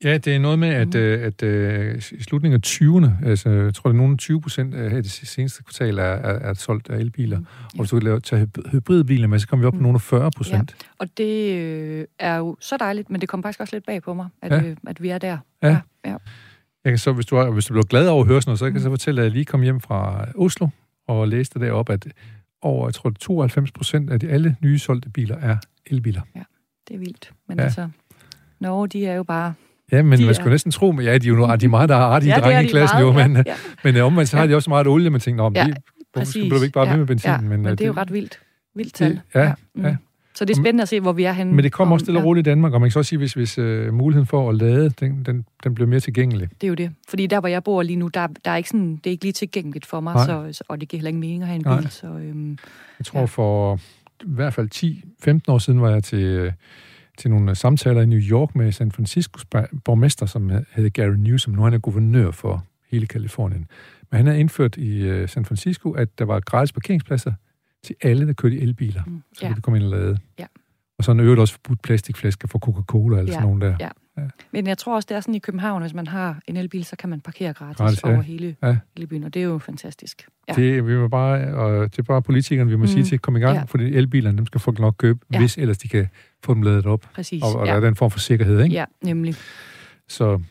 [0.05, 0.97] Ja, det er noget med, at, Mhm.
[0.97, 4.74] øh, at øh, i slutningen af 20'erne, altså jeg tror, det er nogle 20 procent
[4.74, 7.38] her i det seneste kvartal er, er, er solgt af elbiler.
[7.38, 9.76] Mm, Og hvis du kan lave, tage hy- hybridbiler med, så kommer vi op på
[9.78, 9.82] Mm.
[9.82, 10.76] nogle af 40 procent.
[10.99, 14.14] Og det øh, er jo så dejligt, men det kommer faktisk også lidt bag på
[14.14, 14.57] mig, at, Ja.
[14.57, 14.62] ja.
[14.70, 15.38] øh, at vi er der.
[15.62, 15.78] Ja.
[16.05, 16.16] ja.
[16.84, 18.59] Jeg kan så, hvis du, er, hvis du bliver glad over at høre sådan noget,
[18.59, 18.92] så kan jeg så Mm.
[18.92, 20.68] fortælle, at jeg lige kom hjem fra Oslo
[21.09, 22.07] og læste deroppe, at
[22.62, 26.20] over, jeg tror, det er 92 procent af de alle nye solgte biler er elbiler.
[26.88, 27.32] Det er vildt.
[27.49, 27.62] Men Ja.
[27.62, 27.66] ja.
[27.66, 27.88] altså,
[28.61, 29.55] Norge, de er jo bare...
[29.93, 31.68] Ja, men De man skulle er- næsten tro, men ja, de er jo de er
[31.68, 33.55] meget, der har i ja, ja, drenge i de klassen meget, jo, men, ja, ja,
[33.85, 34.51] men omvendt så har Ja.
[34.51, 35.74] de også meget olie, man tænker, men Ja, hvorfor
[36.14, 36.49] præcis.
[36.49, 37.30] blev ikke bare ved med benzin?
[37.30, 38.39] Ja, men, men øh, det er jo ret vildt.
[38.74, 39.43] Vildt Det- tal.
[39.45, 39.85] ja, Mm.
[39.85, 39.97] ja.
[40.37, 41.53] Så det er spændende at se, hvor vi er henne.
[41.55, 42.99] Men det kommer om- også stille og ja, roligt i Danmark, og man kan så
[42.99, 46.49] også sige, hvis, hvis uh, muligheden for at lade, den, den, den bliver mere tilgængelig.
[46.61, 46.91] Det er jo det.
[47.09, 49.24] Fordi der, hvor jeg bor lige nu, der, der er ikke sådan, det er ikke
[49.24, 50.26] lige tilgængeligt for mig, Nej.
[50.26, 51.80] så, så, og det giver heller ikke mening at have en Nej.
[51.80, 51.91] bil.
[51.91, 52.59] Så, øhm,
[52.99, 53.24] Jeg tror Ja.
[53.26, 53.76] for
[54.20, 56.53] i hvert fald 10-15 år siden var jeg til, øh,
[57.18, 59.44] til nogle øh, samtaler i New York med San Franciscos
[59.84, 61.54] borgmester, som hed Gary Newsom.
[61.54, 63.66] Nu er han er guvernør for hele Kalifornien.
[64.10, 67.32] Men han har indført i uh, San Francisco, at der var gratis parkeringspladser
[67.84, 69.02] til alle, der kørte i elbiler.
[69.06, 69.48] mm, Så ja.
[69.48, 70.18] kunne de komme ind og lade.
[70.38, 70.46] Ja.
[70.98, 73.34] Og så er øvrigt også forbudt plastikflasker for Coca-Cola eller Ja.
[73.34, 73.76] sådan nogle der.
[73.80, 73.88] Ja.
[74.52, 76.96] Men jeg tror også, det er sådan i København, hvis man har en elbil, så
[76.96, 78.12] kan man parkere gratis, Gratis, ja.
[78.12, 78.76] over hele, Ja.
[78.96, 80.26] hele byen, og det er jo fantastisk.
[80.48, 80.52] Ja.
[80.52, 82.86] Det, vi må bare, og det er bare politikerne, vi må mm.
[82.88, 83.62] Sige til komme i gang, Ja.
[83.62, 85.36] fordi elbilerne, dem skal folk nok købe, ja.
[85.36, 85.40] Ja.
[85.40, 86.08] hvis ellers de kan
[86.45, 87.07] få dem ladet op.
[87.14, 87.42] Præcis.
[87.42, 87.70] Og, og ja.
[87.72, 88.74] der er den form for sikkerhed, ikke?
[88.74, 89.34] ja, nemlig.
[90.09, 90.42] Så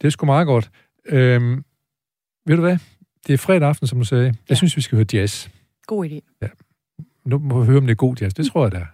[0.00, 0.70] det er sgu meget godt.
[1.06, 1.64] Øhm,
[2.46, 2.78] ved du hvad?
[3.26, 4.24] Det er fredag aften, som du sagde.
[4.24, 4.54] Jeg Ja.
[4.54, 5.48] synes, vi skal høre jazz.
[5.86, 6.20] God idé.
[7.24, 8.34] Nu må vi høre, om det er god jazz.
[8.34, 8.86] Det tror jeg, det er.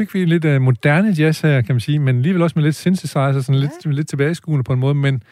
[0.00, 2.76] Fik vi lidt uh, moderne jazz her, kan man sige, men alligevel også med lidt
[2.76, 5.22] synthesizer, sådan lidt, lidt tilbageskuende på en måde, men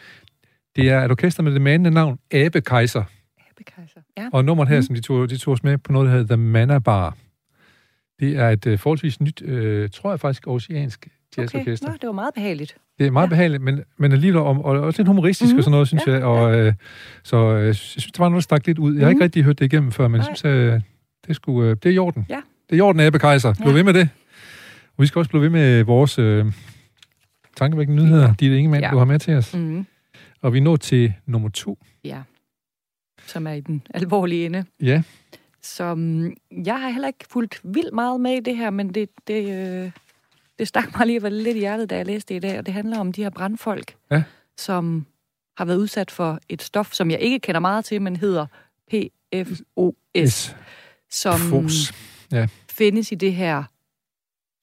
[0.75, 3.03] det er et orkester med det manende navn Abe Kaiser.
[3.51, 3.99] Abekejser.
[4.17, 4.29] Ja.
[4.33, 4.79] Og nummeret her, mm.
[4.79, 4.83] Mm.
[4.83, 7.17] som de tog, de tog os med på noget, der hedder The Manna Bar.
[8.19, 9.49] Det er et uh, forholdsvis nyt, uh,
[9.93, 11.07] tror jeg faktisk, oceansk
[11.37, 11.87] jazzorkester.
[11.87, 11.93] Okay.
[11.93, 12.75] Nå, det var meget behageligt.
[12.99, 13.27] Det er meget ja.
[13.27, 13.29] Ja.
[13.29, 15.53] behageligt, men, men alligevel og, og også lidt humoristisk mm.
[15.53, 15.57] Mhm.
[15.57, 16.23] og sådan noget, synes Ja, jeg.
[16.23, 16.73] Og, øh,
[17.23, 18.95] så øh, jeg synes, det var noget, der stak lidt ud.
[18.95, 19.23] Jeg har ikke Mhm.
[19.23, 20.81] rigtig hørt det igennem før, men jeg synes, øh,
[21.27, 22.25] det, skulle, øh, det er i orden.
[22.29, 22.41] Ja.
[22.69, 23.53] Det er i orden, Abe Kaiser.
[23.53, 23.73] Bliv Ja.
[23.73, 24.09] ved med det.
[24.99, 26.45] Og vi skal også blive ved med vores øh,
[27.57, 28.33] tankevækkende nyheder, Ja.
[28.39, 28.91] de ingen mand, Ja.
[28.91, 29.53] du har med til os.
[29.55, 29.85] Mm.
[30.41, 31.79] Og vi nået til nummer to.
[32.03, 32.21] Ja.
[33.27, 34.65] Som er i den alvorlige ende.
[34.81, 35.03] Ja,
[35.61, 35.85] Så
[36.65, 39.43] jeg har heller ikke fulgt vildt meget med i det her, men det, det,
[39.85, 39.91] øh,
[40.59, 42.73] det stak mig alligevel lidt i hjertet, da jeg læste det i dag, og det
[42.73, 44.23] handler om de her brandfolk, Ja.
[44.57, 45.05] som
[45.57, 48.45] har været udsat for et stof, som jeg ikke kender meget til, men hedder
[48.91, 50.55] PFOS, S.
[51.09, 51.93] som Fos.
[52.69, 53.63] findes i det her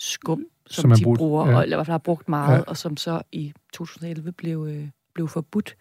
[0.07, 1.57] skum som, Som de brugte, bruger, ja.
[1.57, 2.63] og, eller i hvert fald har brugt meget, Ja.
[2.67, 5.77] og som så i 2011 blev, øh, blev forbudt.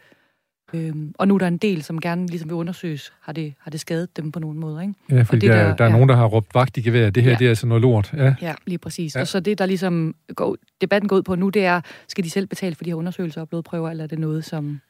[0.73, 3.71] Øhm, og nu er der en del, som gerne ligesom vil undersøges, har det, har
[3.71, 4.93] det skadet dem på nogen måde, ikke?
[5.09, 5.93] Ja, fordi det der, der- der er ja.
[5.93, 7.09] nogen, der har råbt vagt i gevær.
[7.09, 7.37] Det her, Ja.
[7.37, 8.13] det er altså noget lort.
[8.13, 8.35] Ja.
[8.41, 9.15] Ja, lige præcis.
[9.15, 9.21] Ja.
[9.21, 12.29] Og så det, der ligesom går, debatten går ud på nu, det er, skal de
[12.29, 14.81] selv betale for de her undersøgelser og blodprøver, eller er det noget, som...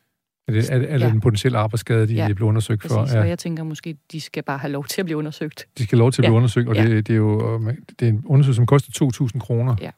[0.48, 1.12] Er det, er, er det Ja.
[1.12, 3.00] en potentiel arbejdsskade, de Ja, blevet undersøgt Præcis, for?
[3.00, 3.18] ja.
[3.20, 3.30] og Ja.
[3.30, 5.66] jeg tænker måske, de skal bare have lov til at blive undersøgt.
[5.78, 6.38] De skal have lov til at blive Ja.
[6.38, 6.84] undersøgt, og Ja.
[6.88, 9.76] det, det er jo man- det er en undersøgelse, som koster 2.000 kroner.
[9.82, 9.90] Ja.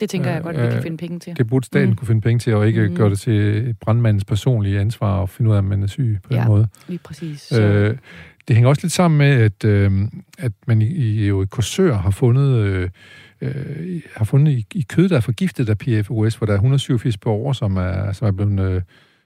[0.00, 1.36] Det tænker Øh, jeg godt, vi øh, kan finde penge til.
[1.36, 1.96] Det burde staten Mm.
[1.96, 2.94] kunne finde penge til, og ikke Mm.
[2.96, 6.28] gøre det til brandmandens personlige ansvar og finde ud af, om man er syg på
[6.28, 6.46] den Ja.
[6.46, 6.68] måde.
[6.88, 7.52] Lige præcis.
[7.52, 7.96] Øh,
[8.48, 9.92] det hænger også lidt sammen med, at, øh,
[10.38, 12.88] at man i, jo i Korsør har fundet, øh,
[13.40, 17.16] øh, har fundet i, i kød, der er forgiftet af PFOS, hvor der er 187
[17.16, 18.82] borgere, som er, som er blevet, øh,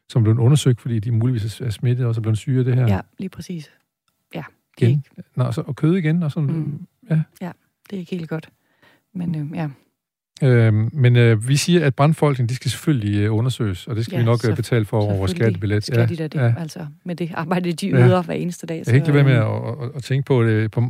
[0.08, 2.64] som er blevet undersøgt, fordi de muligvis er smittet og så er blevet syge af
[2.64, 2.86] det her.
[2.88, 3.70] ja, lige præcis.
[4.34, 4.42] Ja,
[4.78, 5.02] det er, igen.
[5.18, 6.86] ikke, Nå, så, og kød igen, og sådan, Mm.
[7.10, 7.22] ja.
[7.90, 8.48] det er ikke helt godt.
[9.14, 9.68] Men øh, ja,
[10.42, 14.14] Øhm, men øh, vi siger, at brandfolkene, de skal selvfølgelig øh, undersøges, og det skal
[14.16, 15.84] Ja, vi nok så- øh, betale for over skattebillet.
[15.84, 16.54] skal de da det, ja.
[16.58, 18.06] altså med det arbejde, de Ja.
[18.06, 18.76] yder hver eneste dag.
[18.76, 20.70] Jeg kan ikke lade være med øh, at, at, at tænke på det.
[20.70, 20.82] På,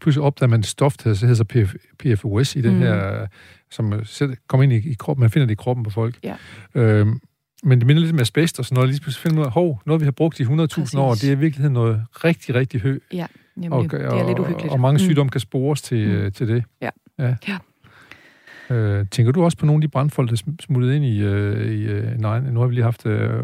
[0.00, 2.78] pludselig opdager man stof, der hedder så PF, PFOS i det Mm.
[2.78, 3.26] her,
[3.70, 5.20] som øh, kommer ind i, i kroppen.
[5.20, 6.18] Man finder det i kroppen på folk.
[6.24, 6.36] Ja.
[6.74, 7.20] Øhm,
[7.62, 8.90] men det minder lidt om asbest og sådan noget.
[8.90, 11.24] Lige pludselig finder man ud af, hov, noget vi har brugt i 100.000 år, det
[11.24, 12.98] er i virkeligheden noget rigtig, rigtig højt.
[13.12, 14.72] Jamen, Og, det er lidt uhyggeligt.
[14.72, 14.98] og mange Mm.
[14.98, 16.14] sygdomme kan spores til, Mm.
[16.14, 16.64] øh, til det.
[16.82, 16.90] Ja.
[17.18, 17.34] ja.
[17.48, 17.58] Ja.
[18.70, 21.72] Øh, tænker du også på nogle af de brandfolk, der sm- smuttede ind i, øh,
[21.72, 23.42] i øh, nine, nu har vi lige haft øh,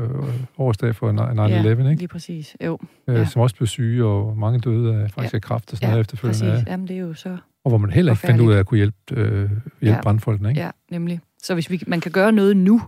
[0.58, 1.98] årsdag for 9-11, ikke?
[1.98, 2.56] Lige præcis.
[2.64, 3.24] Jo, Øh, ja.
[3.26, 6.00] som også blev syge, og mange døde af faktisk af kræft og sådan ja, noget
[6.00, 6.50] efterfølgende.
[6.52, 6.66] præcis.
[6.66, 6.72] Ja.
[6.72, 7.36] Jamen, det er jo så...
[7.64, 9.50] Og hvor man heller ikke fandt ud af at kunne hjælpe, øh,
[9.80, 10.00] hjælpe Ja.
[10.02, 10.60] brandfolkene, ikke?
[10.60, 11.20] Ja, nemlig.
[11.42, 12.82] Så hvis vi, man kan gøre noget nu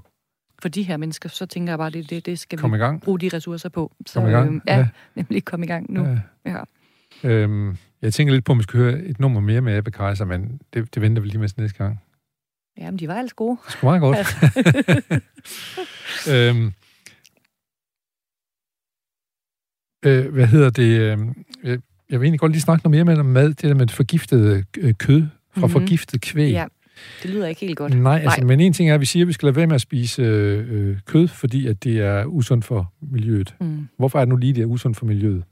[0.63, 2.81] for de her mennesker, så tænker jeg bare, det, det, det skal Kom vi i
[2.81, 3.01] gang.
[3.03, 3.93] bruge de ressourcer på.
[4.07, 4.49] Så, Kom i gang.
[4.49, 6.05] øhm, ja, nemlig komme i gang nu.
[6.05, 6.19] Ja.
[7.25, 7.29] Ja.
[7.31, 10.25] Øhm, jeg tænker lidt på, om vi skal høre et nummer mere med Ebbe Kaiser,
[10.25, 12.01] men det, det venter vi lige med til næste gang.
[12.79, 13.59] Jamen, de var ellers gode.
[13.65, 14.27] Det skulle meget godt.
[16.35, 16.73] øhm,
[20.05, 21.01] øh, hvad hedder det?
[21.01, 21.81] øhm, Jeg,
[22.21, 23.49] vil egentlig godt lige snakke noget mere med om mad.
[23.49, 25.23] Det der med forgiftet øh, kød
[25.57, 25.71] fra Mhm.
[25.71, 26.51] forgiftet kvæg.
[26.51, 26.67] Ja,
[27.23, 27.99] det lyder ikke helt godt.
[27.99, 28.47] Nej, altså, Nej.
[28.47, 30.23] men en ting er, at vi siger, at vi skal lade være med at spise
[30.23, 33.55] øh, øh, kød, fordi at det er usundt for miljøet.
[33.61, 33.89] Mm.
[33.97, 35.45] Hvorfor er det nu lige, det er usundt for miljøet?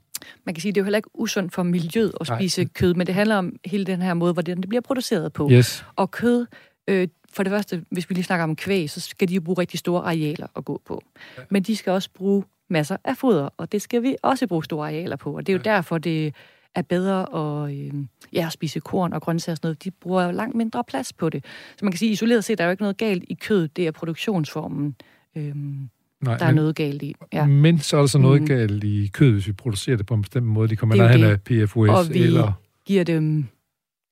[0.45, 2.39] Man kan sige, at det er jo heller ikke usundt for miljøet at Nej.
[2.39, 5.49] spise kød, men det handler om hele den her måde, hvordan det bliver produceret på.
[5.51, 5.85] Yes.
[5.95, 6.45] Og kød,
[6.87, 9.59] øh, for det første, hvis vi lige snakker om kvæg, så skal de jo bruge
[9.59, 11.03] rigtig store arealer at gå på.
[11.49, 14.87] Men de skal også bruge masser af foder, og det skal vi også bruge store
[14.87, 15.35] arealer på.
[15.35, 16.33] Og det er jo derfor, det
[16.75, 17.93] er bedre at, øh,
[18.33, 19.83] ja, at spise korn og grøntsager og sådan noget.
[19.83, 21.45] De bruger langt mindre plads på det.
[21.77, 23.67] Så man kan sige, isoleret set, der er jo ikke noget galt i kød.
[23.67, 24.95] Det er produktionsformen,
[25.35, 27.15] øh, Nej, der er men, noget galt i.
[27.33, 27.45] Ja.
[27.45, 28.47] men så er der så noget Mm.
[28.47, 30.67] galt i kød, hvis vi producerer det på en bestemt måde.
[30.67, 32.51] De kommer er nærhen af PFOS Og vi- eller...
[32.85, 33.45] giver dem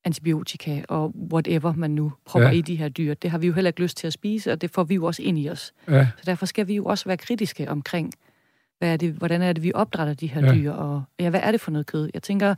[0.06, 2.54] antibiotika og whatever man nu propper ja.
[2.56, 3.14] i de her dyr.
[3.14, 5.06] Det har vi jo heller ikke lyst til at spise, og det får vi jo
[5.06, 5.74] også ind i os.
[5.90, 8.14] Ja, Så derfor skal vi jo også være kritiske omkring,
[8.82, 10.48] hvad er det, hvordan er det, vi opdrætter de her Ja.
[10.48, 10.54] ja.
[10.56, 12.10] dyr, og ja, hvad er det for noget kød?
[12.14, 12.56] Jeg tænker,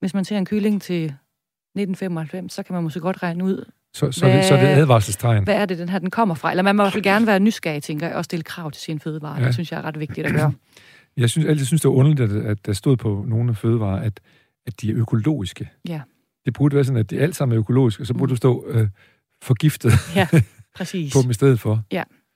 [0.00, 3.64] hvis man ser en kylling til 1995, så kan man måske godt regne ud,
[3.94, 5.44] så, så, er det, så er det Hvad- advarselstegn.
[5.44, 6.50] hvad er det, den her den kommer fra?
[6.50, 8.82] Eller man må i hvert fald gerne være nysgerrig, tænker jeg, og stille krav til
[8.82, 9.34] sine fødevarer.
[9.34, 9.40] Ja.
[9.40, 9.46] Ja.
[9.46, 10.52] Det synes jeg er ret vigtigt at gøre.
[11.16, 14.00] Jeg synes altid synes, det er underligt, at, at der stod på nogle af fødevarer,
[14.00, 14.20] at,
[14.66, 15.70] at de er økologiske.
[15.88, 16.00] Ja.
[16.44, 18.34] Det burde være sådan, at det alt sammen er økologisk, og så burde Mm.
[18.34, 18.88] du stå øh,
[19.42, 20.26] forgiftet Ja,
[20.76, 21.12] præcis.
[21.12, 21.82] på dem i stedet for.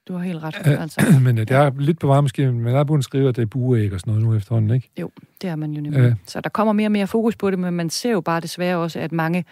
[0.09, 0.57] Du har helt ret.
[0.67, 0.83] Ja.
[0.83, 3.29] Altså, Men øh, det er lidt på vej måske, men der er begyndt at skrive,
[3.29, 4.91] at det er bueæg og sådan noget nu efterhånden, ikke?
[5.43, 6.01] det er man jo nemlig.
[6.01, 6.15] Ja.
[6.27, 8.77] Så der kommer mere og mere fokus på det, men man ser jo bare desværre
[8.77, 9.45] også, at mange,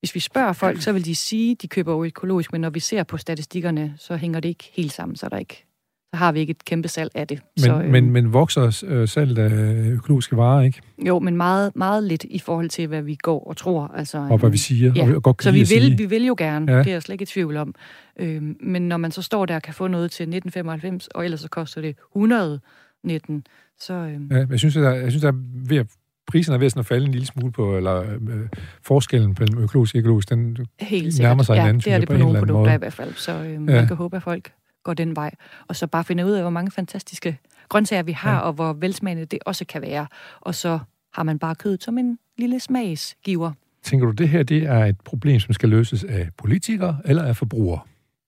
[0.00, 2.70] hvis vi spørger folk, så vil de sige, at de køber jo økologisk, men når
[2.70, 5.66] vi ser på statistikkerne, så hænger det ikke helt sammen, så er der ikke
[6.14, 7.40] så har vi ikke et kæmpe salg af det.
[7.56, 9.50] Men, så, øhm, men, men vokser øh, salget af
[9.90, 10.80] økologiske varer, ikke?
[11.06, 13.90] Jo, men meget, meget lidt i forhold til, hvad vi går og tror.
[13.96, 15.14] Altså, Og hvad vi siger, Ja.
[15.14, 15.96] og godt kan Så vi vil, sige.
[15.96, 16.78] vi vil jo gerne, Ja.
[16.78, 17.74] det er jeg slet ikke i tvivl om.
[18.18, 21.40] Øhm, men når man så står der og kan få noget til 1995, og ellers
[21.40, 23.44] så koster det 119,
[23.80, 25.36] så øhm, Ja, jeg synes, at der, jeg synes, der er
[25.68, 25.86] ved at,
[26.26, 28.48] priserne er ved at, falde en lille smule på, eller øh,
[28.82, 31.46] forskellen mellem økologisk og økologisk, den helt nærmer sikkert.
[31.46, 33.14] sig ja, hinanden, det er det på på nogle produkter i hvert fald.
[33.14, 33.74] Så øhm, Ja.
[33.74, 34.52] man kan håbe, at folk
[34.82, 35.30] går den vej.
[35.68, 38.38] Og så bare finde ud af, hvor mange fantastiske grøntsager vi har, Ja.
[38.38, 40.06] og hvor velsmagende det også kan være.
[40.40, 40.78] Og så
[41.14, 43.52] har man bare kødet som en lille smagsgiver.
[43.82, 47.36] Tænker du, det her det er et problem, som skal løses af politikere eller af
[47.36, 47.80] forbrugere?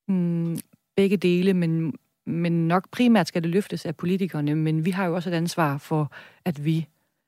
[0.08, 0.58] Mm,
[0.96, 1.94] begge dele, men,
[2.26, 5.78] men nok primært skal det løftes af politikerne, men vi har jo også et ansvar
[5.78, 6.12] for,
[6.44, 6.86] at vi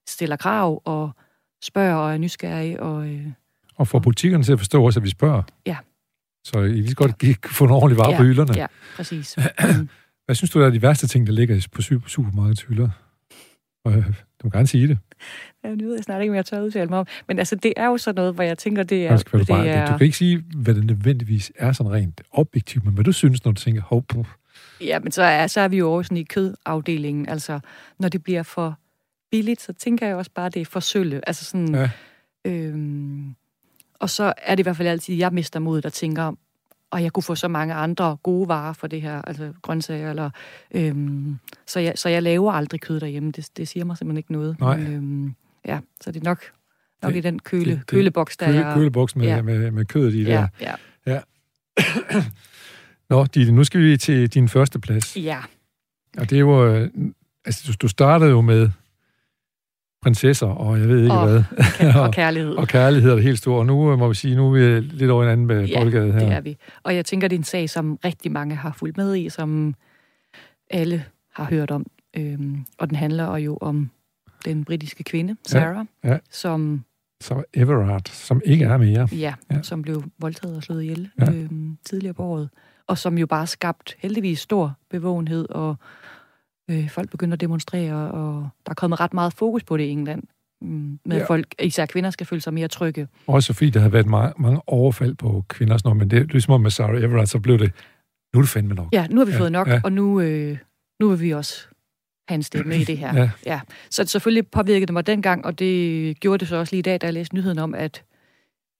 [0.08, 1.10] stiller krav og
[1.62, 2.82] spørger og er nysgerrige.
[2.82, 3.26] Og, øh,
[3.76, 5.42] Og få politikerne til at forstå også, at vi spørger.
[5.66, 5.76] Ja.
[6.45, 8.55] Så I lige så godt give, få nogle ordentlige varer på hylderne.
[8.57, 8.66] ja,
[8.97, 9.38] præcis.
[10.26, 12.88] Hvad synes du er de værste ting, der ligger på supermarkedets hylder?
[13.84, 14.99] Og, øh, du må gerne sige det.
[15.64, 17.07] Ja, nu ved jeg snart ikke, hvad jeg tør udtale mig om.
[17.28, 19.11] Men altså, det er jo sådan noget, hvor jeg tænker, det er...
[19.11, 22.84] Vel det bare, er Du kan ikke sige, hvad det nødvendigvis er sådan rent objektivt,
[22.84, 24.26] men hvad du synes, når du tænker, hov, puh,
[24.80, 27.28] Ja, men så er, så er vi jo også sådan i kødafdelingen.
[27.28, 27.61] Altså,
[27.99, 28.78] når det bliver for
[29.30, 31.28] billigt, så tænker jeg også bare, det er for sølle.
[31.28, 31.74] Altså sådan...
[31.74, 31.90] Ja.
[32.45, 33.34] Øhm,
[34.05, 36.32] og så er det i hvert fald altid, jeg mister modet og tænker,
[36.90, 40.30] og jeg kunne få så mange andre gode varer for det her, altså grøntsager, eller,
[40.74, 41.36] øhm,
[41.66, 43.30] så, jeg, så jeg laver aldrig kød derhjemme.
[43.32, 44.61] Det, det siger mig simpelthen ikke noget.
[44.61, 44.76] Nej.
[44.76, 45.34] Men, øhm,
[45.66, 46.42] ja, så det er nok,
[47.02, 48.74] nok Det- i den køle, det- det, køleboks, der køle, er...
[48.74, 49.42] køleboks med, ja.
[49.42, 50.48] med, med kødet i der.
[50.61, 50.74] ja,
[51.07, 51.20] ja,
[53.11, 55.16] Nå, Ditte, nu skal vi til din første plads.
[55.16, 55.38] ja.
[56.18, 56.66] Og det er jo...
[56.74, 56.90] øh,
[57.46, 58.70] Altså, du, du startede jo med
[60.05, 61.42] prinsesser, og jeg ved ikke Og- hvad.
[62.05, 62.50] og kærlighed.
[62.52, 63.59] og kærlighed er det helt store.
[63.59, 65.80] Og nu øh, må vi sige, nu er vi lidt over en anden med Ja,
[65.80, 66.18] boldgade her.
[66.18, 66.57] det er vi.
[66.82, 69.74] Og jeg tænker, det er en sag, som rigtig mange har fulgt med i, som
[70.70, 71.86] alle har hørt om.
[72.16, 73.90] Øhm, og den handler jo om
[74.44, 76.18] den britiske kvinde, Sarah, ja.
[76.30, 76.84] som
[77.20, 79.09] Så Everard, som ikke er mere.
[79.12, 79.34] Ja, Ja.
[79.50, 81.24] ja, som blev voldtaget og slået ihjel Ja.
[81.24, 81.32] ja.
[81.38, 82.48] øhm, tidligere på året.
[82.88, 85.76] Og som jo bare skabt heldigvis stor bevågenhed, og
[86.70, 89.88] øh, folk begynder at demonstrere, og der er kommet ret meget fokus på det i
[89.90, 90.22] England.
[90.62, 91.24] Mm, med Ja.
[91.24, 93.08] folk, især kvinder, skal føle sig mere trygge.
[93.26, 96.24] Også fordi der har været mange, mange overfald på kvinder, sådan noget, men det er
[96.24, 97.72] ligesom om med Sarah Everard, så blev det,
[98.34, 98.88] nu er det fandme nok.
[98.92, 99.80] Ja, nu har vi Ja, fået nok, ja.
[99.84, 100.58] og nu, øh,
[101.00, 101.66] nu vil vi også
[102.28, 103.14] have en stemme i det her.
[103.16, 103.30] Ja.
[103.46, 103.60] ja.
[103.90, 107.00] Så selvfølgelig påvirkede det mig dengang, og det gjorde det så også lige i dag,
[107.00, 108.02] da jeg læste nyheden om, at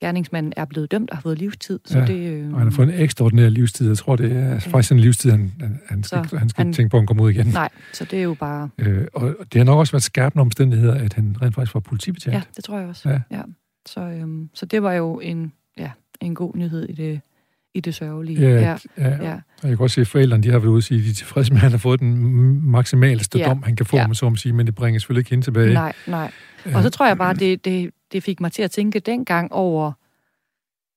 [0.01, 1.81] gerningsmanden er blevet dømt og har fået livstid.
[1.85, 3.89] Så Ja, det, øh, Og han har fået en ekstraordinær livstid.
[3.89, 6.73] Jeg tror, det er faktisk en livstid, han, han, han skal, Så han skal han-
[6.73, 7.47] tænke på, at han kommer ud igen.
[7.47, 8.69] Nej, så det er jo bare...
[8.79, 12.35] Øh, og det har nok også været skærpende omstændigheder, at han rent faktisk var politibetjent.
[12.35, 13.09] Ja, det tror jeg også.
[13.09, 13.21] Ja.
[13.31, 13.43] Ja.
[13.87, 15.91] Så, øhm, så det var jo en, ja,
[16.21, 17.21] en god nyhed i det,
[17.75, 18.41] i det sørgelige.
[18.41, 19.09] Ja, ja, ja.
[19.31, 19.35] ja.
[19.63, 21.11] Og jeg kan også se, at forældrene de har været ude og sige, at de
[21.11, 23.45] er tilfredse med, at han har fået den maksimalste Ja.
[23.49, 24.07] dom, han kan få, Ja.
[24.09, 24.15] ja.
[24.15, 25.75] så må sige, men det bringer selvfølgelig ikke hende tilbage.
[25.75, 26.31] Nej, nej.
[26.75, 29.93] Og så tror jeg bare, det, det, det fik mig til at tænke dengang over,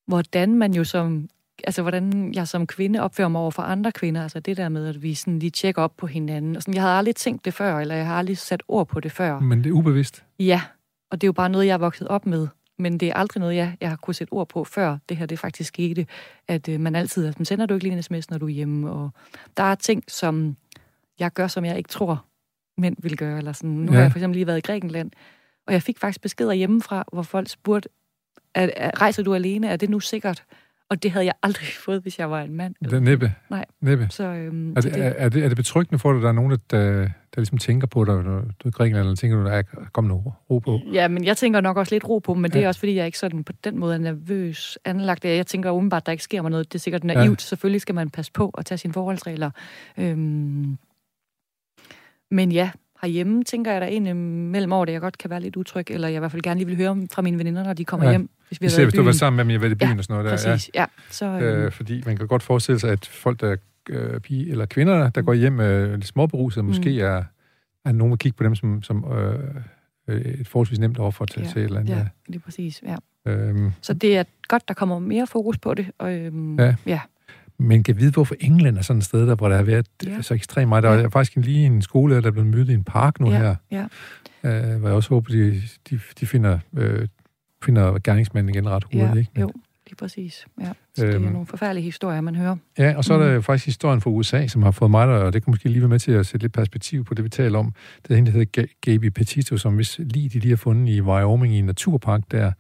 [0.08, 1.30] hvordan man jo som,
[1.64, 4.88] altså hvordan jeg som kvinde opfører mig over for andre kvinder, altså det der med,
[4.88, 6.56] at vi sådan lige tjekker op på hinanden.
[6.56, 9.00] Og sådan, jeg havde aldrig tænkt det før, eller jeg har aldrig sat ord på
[9.00, 9.40] det før.
[9.40, 10.24] Men det er ubevidst.
[10.40, 10.62] Ja,
[11.12, 12.48] og det er jo bare noget, jeg er vokset op med.
[12.80, 15.26] Men det er aldrig noget, jeg, jeg har kunnet sætte ord på før det her
[15.26, 16.06] det faktisk skete.
[16.48, 18.50] At øh, man altid, at man sender du ikke lige en sms, når du er
[18.50, 18.92] hjemme.
[18.92, 19.10] Og
[19.58, 20.58] der er ting, som
[21.20, 22.26] jeg gør, som jeg ikke tror,
[22.78, 23.38] mænd vil gøre.
[23.38, 23.70] Eller sådan.
[23.70, 23.92] Nu ja.
[23.92, 23.96] Ja.
[23.96, 25.12] har jeg for eksempel lige været i Grækenland,
[25.68, 27.90] og jeg fik faktisk beskeder hjemmefra, hvor folk spurgte,
[28.56, 29.68] er, er, rejser du alene?
[29.68, 30.44] Er det nu sikkert?
[30.90, 32.76] Og det havde jeg aldrig fået, hvis jeg var en mand.
[32.84, 33.34] Det er næppe.
[33.50, 33.66] Nej.
[33.82, 34.08] næppe.
[34.10, 36.30] Så, øhm, Er så det, er, er, det, er det betryggende for dig, at der
[36.30, 39.16] er nogen, der, der, der ligesom tænker på dig, når du er i Grækenland, eller
[39.16, 40.80] tænker du, at kom nu, ro på?
[40.94, 42.64] Ja, men jeg tænker nok også lidt ro på, men det Ja.
[42.64, 45.26] er også, fordi jeg ikke sådan på den måde er nervøs anlagt.
[45.26, 46.74] Jeg tænker umiddelbart, at der ikke sker mig noget.
[46.74, 47.42] Det er sikkert naivt.
[47.42, 47.46] Ja.
[47.46, 49.52] Selvfølgelig skal man passe på og tage sine forholdsregler.
[49.98, 50.78] Øhm,
[52.32, 52.70] men ja,
[53.02, 56.08] herhjemme tænker jeg da egentlig mellem år, det jeg godt kan være lidt utryg, eller
[56.08, 58.12] jeg i hvert fald gerne lige vil høre fra mine veninder, når de kommer Ja.
[58.12, 59.76] hjem, hvis vi har Især været hvis du var sammen med dem, jeg var i
[59.76, 60.44] byen Ja, og sådan noget.
[60.44, 60.86] Der, Præcis, ja.
[61.10, 61.42] Så, Ja.
[61.42, 63.56] øhm, Øh, fordi man kan godt forestille sig, at folk, der
[63.90, 66.68] øh, pige, eller kvinder, der går hjem øh, lidt småberuset, Mm.
[66.68, 67.24] måske er,
[67.86, 69.40] er nogen, der kigger på dem som, som øh,
[70.08, 71.96] øh, et forholdsvis nemt offer til, Ja, til et eller andet.
[71.96, 72.06] Ja.
[72.28, 72.96] lige præcis, ja.
[73.32, 75.88] Øhm, Så det er godt, der kommer mere fokus på det.
[75.98, 76.76] Og, øhm, Ja.
[76.86, 77.00] ja.
[77.60, 80.22] Men kan vide, hvorfor England er sådan et sted, der, hvor der har været Ja.
[80.22, 80.84] så ekstremt meget.
[80.84, 81.02] Der Ja.
[81.02, 83.56] er faktisk lige en skole, der er blevet mødt i en park nu Ja, her,
[83.72, 83.86] ja.
[84.44, 87.08] øh, hvor jeg også håber, de, de, de finder, øh,
[87.64, 89.04] finder gerningsmanden igen ret hurtigt.
[89.04, 89.32] ja, ikke?
[89.36, 89.52] Men- jo,
[89.88, 90.46] lige præcis.
[90.62, 90.72] Ja.
[90.96, 91.26] Så det Øhm.
[91.26, 92.56] er nogle forfærdelige historier, man hører.
[92.78, 93.44] Ja, og så er der Mm.
[93.44, 95.90] faktisk historien fra USA, som har fået mig der, og det kan måske lige være
[95.90, 97.74] med til at sætte lidt perspektiv på det, vi taler om.
[98.04, 100.94] Det er hende, der hedder Ga- Gaby Petito, som hvis lige de lige har fundet
[100.94, 102.52] i Wyoming i en naturpark der.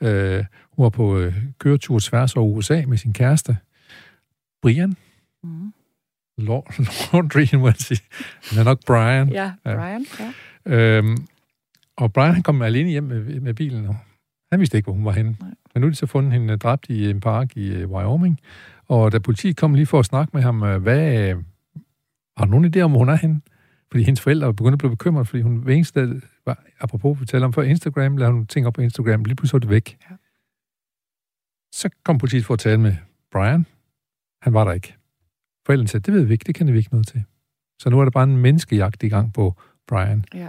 [0.00, 0.44] Øh,
[0.76, 3.56] hun var på øh, køretur tværs over USA med sin kæreste,
[4.62, 4.96] Brian.
[5.42, 5.72] Mm.
[6.38, 8.00] Laundry, må jeg sige.
[8.50, 9.28] Han er nok Brian.
[9.28, 9.74] Ja, Ja.
[9.76, 10.06] Brian.
[10.66, 10.98] Ja.
[10.98, 11.16] Øhm,
[11.96, 13.96] og Brian han kom alene hjem med, med bilen, og
[14.52, 15.36] han vidste ikke, hvor hun var henne.
[15.40, 15.50] Nej.
[15.74, 18.40] Men nu er de så fundet hende dræbt i en park i øh, Wyoming,
[18.88, 21.36] og da politiet kom lige for at snakke med ham, øh, hvad, øh,
[22.36, 23.40] har du nogen idé om, hvor hun er henne?
[23.90, 27.26] Fordi hendes forældre var begyndt at blive bekymret, fordi hun hver eneste var, apropos vi
[27.26, 29.98] taler om før Instagram, lavede hun ting op på Instagram, lige pludselig var det væk.
[30.10, 30.14] Ja.
[31.72, 32.96] Så kom politiet for at tale med
[33.32, 33.66] Brian.
[34.42, 34.94] Han var der ikke.
[35.66, 37.24] Forældrene sagde, det ved vi ikke, det kender vi ikke noget til.
[37.78, 39.54] Så nu er der bare en menneskejagt i gang på
[39.88, 40.24] Brian.
[40.34, 40.48] Ja.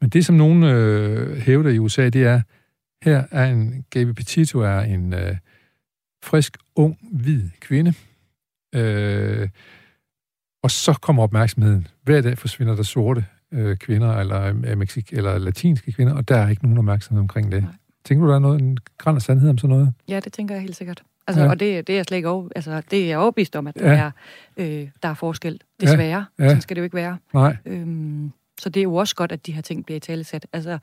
[0.00, 2.40] Men det, som nogen øh, hævder i USA, det er,
[3.02, 5.36] her er en, Gaby Petito er en øh,
[6.24, 7.94] frisk, ung, hvid kvinde.
[8.74, 9.48] Øh,
[10.62, 11.86] og så kommer opmærksomheden.
[12.02, 16.36] Hver dag forsvinder der sorte øh, kvinder, eller, øh, Meksik, eller latinske kvinder, og der
[16.36, 17.62] er ikke nogen opmærksomhed omkring det.
[17.62, 17.72] Nej.
[18.04, 19.94] Tænker du, der er noget, en græn af sandhed om sådan noget?
[20.08, 21.02] Ja, det tænker jeg helt sikkert.
[21.26, 21.50] Altså, Ja.
[21.50, 23.74] Og det, det er jeg slet ikke over, altså, det er jeg overbevist om, at
[23.78, 23.98] der, Ja.
[23.98, 24.10] er,
[24.56, 25.60] øh, der er forskel.
[25.80, 26.26] Desværre.
[26.38, 26.44] Ja.
[26.44, 26.48] Ja.
[26.48, 27.16] Sådan skal det jo ikke være.
[27.34, 27.56] Nej.
[27.66, 30.46] Øhm, så det er jo også godt, at de her ting bliver i talesat.
[30.52, 30.78] Altså,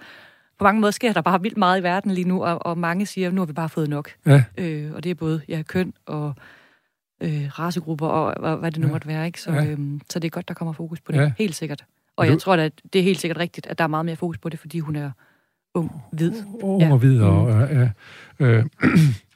[0.60, 3.06] på mange måder sker der bare vildt meget i verden lige nu, og, og mange
[3.06, 4.10] siger, at nu har vi bare fået nok.
[4.26, 6.34] Ja, Øh, og det er både ja, køn og
[7.22, 8.94] øh, racegrupper og hvad, hvad det nu Ja.
[8.94, 9.26] måtte være.
[9.26, 9.42] Ikke?
[9.42, 9.66] Så, Ja.
[9.66, 11.18] øhm, så det er godt, der kommer fokus på det.
[11.18, 11.32] Ja.
[11.38, 11.86] Helt sikkert.
[12.16, 14.06] Og Men jeg du- tror, at det er helt sikkert rigtigt, at der er meget
[14.06, 15.12] mere fokus på det, fordi hun er
[15.74, 16.32] ung, hvid.
[16.62, 16.92] ung Ja.
[16.92, 17.30] og videre.
[17.30, 17.90] Og, ja,
[18.40, 18.66] øh,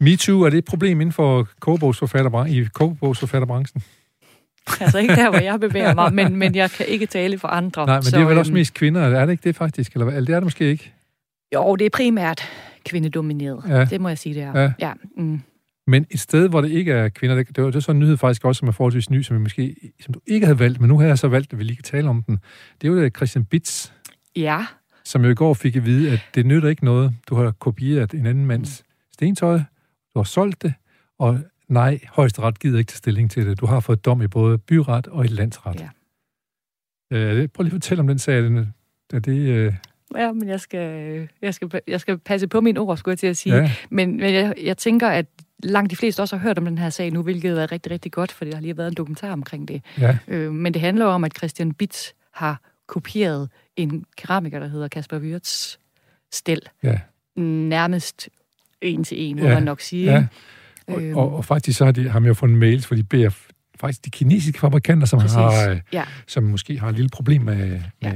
[0.00, 3.82] MeToo, er det et problem inden for kogebogsforfatterbran- i kogebogsforfatterbranchen?
[4.80, 7.86] Altså ikke der, hvor jeg bevæger mig, men, men jeg kan ikke tale for andre.
[7.86, 9.92] Nej, men så, det er vel også øhm, mest kvinder, er det ikke det faktisk?
[9.92, 10.14] Eller, hvad?
[10.16, 10.92] eller det er det måske ikke?
[11.54, 12.42] Jo, det er primært
[12.84, 13.64] kvindedomineret.
[13.68, 13.84] Ja.
[13.84, 14.60] Det må jeg sige, det er.
[14.60, 14.72] Ja.
[14.80, 15.40] ja mm.
[15.86, 18.00] Men et sted, hvor det ikke er kvinder, det, det var det er sådan en
[18.00, 20.80] nyhed faktisk også, som er forholdsvis ny, som, vi måske, som du ikke havde valgt,
[20.80, 22.38] men nu har jeg så valgt, at vi lige kan tale om den.
[22.80, 23.92] Det er jo det Christian Bits,
[24.36, 24.66] ja.
[25.04, 27.14] som jo i går fik at vide, at det nytter ikke noget.
[27.28, 29.60] Du har kopieret en anden mands stentøj,
[30.16, 30.74] du har solgt det,
[31.18, 33.60] og nej, højesteret gider ikke tage stilling til det.
[33.60, 35.80] Du har fået dom i både byret og i landsret.
[35.80, 37.16] Ja.
[37.16, 38.42] Øh, prøv lige at fortælle om den sag.
[38.42, 38.74] Den,
[39.12, 39.74] er det, øh,
[40.16, 43.26] Ja, men jeg skal, jeg, skal, jeg skal passe på mine ord, skulle jeg til
[43.26, 43.56] at sige.
[43.56, 45.26] ja, Men, men jeg, jeg tænker, at
[45.62, 48.12] langt de fleste også har hørt om den her sag nu, hvilket er rigtig, rigtig
[48.12, 49.82] godt, fordi der har lige været en dokumentar omkring det.
[49.98, 54.88] ja, Øh, men det handler om, at Christian Bitz har kopieret en keramiker, der hedder
[54.88, 55.76] Kasper Wirtz
[56.32, 56.60] stel.
[56.82, 57.00] ja,
[57.36, 58.28] Nærmest
[58.82, 60.12] en til en, må Ja, man nok sige.
[60.12, 60.26] ja.
[60.88, 63.02] Og, Øhm, og, og faktisk så har de, har man jo fundet mails, for de
[63.02, 63.30] beder
[63.80, 65.34] faktisk de kinesiske fabrikanter, som, Præcis.
[65.34, 68.12] har, øh, Ja, som måske har et lille problem med, med, Ja.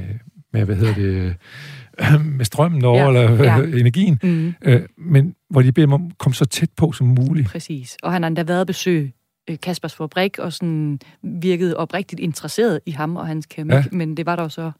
[0.53, 1.35] med hvad hedder det,
[2.37, 3.61] med strømmen over, Ja, eller ja.
[3.81, 7.07] energien, mm, øh, men hvor de beder dem om at komme så tæt på som
[7.07, 7.47] muligt.
[7.47, 7.97] præcis.
[8.03, 9.13] Og han har endda været at besøge
[9.49, 13.77] øh, Kaspers fabrik, og sådan virkede oprigtigt interesseret i ham og hans keramik, Ja.
[13.91, 13.97] ja.
[13.97, 14.71] men det var der jo så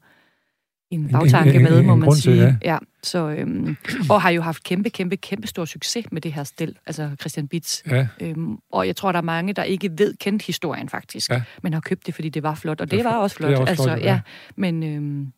[0.94, 2.36] en en- bagtanke en- med, en må man til, sige.
[2.42, 2.54] ja.
[2.64, 2.78] ja.
[3.02, 3.76] Så, øhm,
[4.10, 7.48] og har jo haft kæmpe, kæmpe, kæmpe stor succes med det her stel, altså Christian
[7.48, 7.82] Bitz.
[7.90, 11.42] Ja, Øhm, og jeg tror, der er mange, der ikke ved kendt historien faktisk, Ja.
[11.62, 12.80] men har købt det, fordi det var flot.
[12.80, 13.22] Og Det det, var flot.
[13.22, 13.52] også Det flot.
[13.56, 14.12] er også altså, ja.
[14.12, 14.20] ja.
[14.56, 15.32] Men, øhm,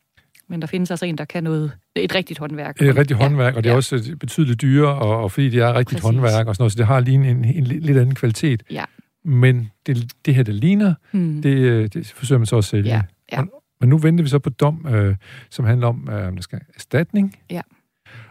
[0.48, 2.82] men der findes altså en, der kan noget, et rigtigt håndværk.
[2.82, 3.24] et rigtigt ja.
[3.24, 3.76] håndværk, og det er ja.
[3.76, 6.02] også betydeligt dyrere, og, og fordi det er rigtigt Præcis.
[6.04, 8.62] håndværk og sådan noget, så det har lige en, en, en, lidt anden kvalitet.
[8.70, 8.84] Ja.
[9.24, 11.42] Men det, det her, det ligner, Hmm.
[11.42, 12.88] det, øh, det forsøger man så at sælge.
[12.90, 13.02] Ja,
[13.32, 13.42] ja.
[13.84, 15.16] Men nu venter vi så på dom, øh,
[15.50, 17.36] som handler om, øh, om der skal erstatning.
[17.50, 17.60] Ja.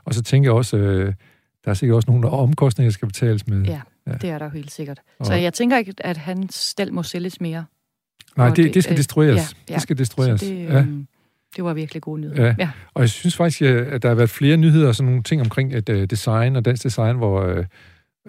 [0.05, 1.13] Og så tænker jeg også, øh,
[1.65, 3.63] der er sikkert også nogle omkostninger, der skal betales med.
[3.65, 4.11] Ja, Ja.
[4.13, 4.99] det er der jo helt sikkert.
[5.19, 7.65] Og- Så jeg tænker ikke, at hans stel må sælges mere.
[8.37, 9.35] Nej, det, det- det skal øh, destrueres.
[9.35, 9.73] ja, ja.
[9.73, 10.39] Det skal destrueres.
[10.41, 10.79] Så det, ja.
[10.79, 11.07] øhm,
[11.55, 12.35] det var virkelig god nyhed.
[12.35, 12.55] Ja.
[12.59, 12.69] ja.
[12.93, 15.41] Og jeg synes faktisk, øh, at der har været flere nyheder og sådan nogle ting
[15.41, 17.65] omkring et, uh, design og dansk design, hvor, øh,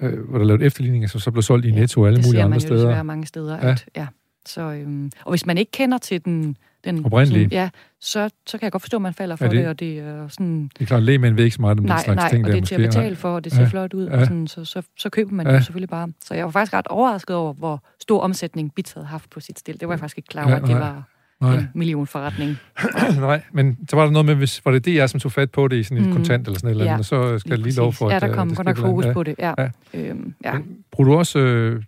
[0.02, 2.26] øh, hvor der er lavet efterligninger, som så blev solgt i Netto og alle det
[2.26, 3.02] mulige ser andre man jo steder.
[3.02, 3.56] mange steder.
[3.56, 3.66] Ja.
[3.66, 3.72] Ja.
[3.72, 4.06] At, ja.
[4.46, 7.45] Så, øhm, og hvis man ikke kender til den, den Oprindelige.
[7.45, 7.70] Sådan, ja,
[8.01, 9.99] så, så kan jeg godt forstå, at man falder for Ja, det, det- og det
[9.99, 10.70] er sådan...
[10.74, 12.49] Det er klart, lægemænd ved ikke så meget om Nej, den slags nej, ting og
[12.49, 13.68] der det er til at betale for, og det ser Ja.
[13.68, 14.20] flot ud, Ja.
[14.20, 15.53] og sådan, så, så, så køber man Ja.
[15.53, 16.09] det jo selvfølgelig bare.
[16.24, 19.59] Så jeg var faktisk ret overrasket over, hvor stor omsætning Bits havde haft på sit
[19.59, 19.80] stil.
[19.80, 20.78] Det var jeg faktisk ikke klar over, Ja, at det nej.
[20.78, 21.03] var
[21.41, 21.55] Nej.
[21.59, 22.57] en millionforretning.
[23.20, 25.68] Nej, men så var der noget med, hvis, var det DR, som tog fat på
[25.68, 26.12] det i sådan et mm.
[26.12, 28.16] Kontant eller sådan et eller andet, Ja, og så skal jeg lige lov for, Ja,
[28.16, 29.12] at der øh, kom godt nok fokus ja.
[29.12, 29.35] på det.
[29.39, 29.55] Ja.
[29.59, 29.68] Ja.
[29.95, 30.55] Øhm, ja.
[30.93, 31.82] Bruger du også, øh,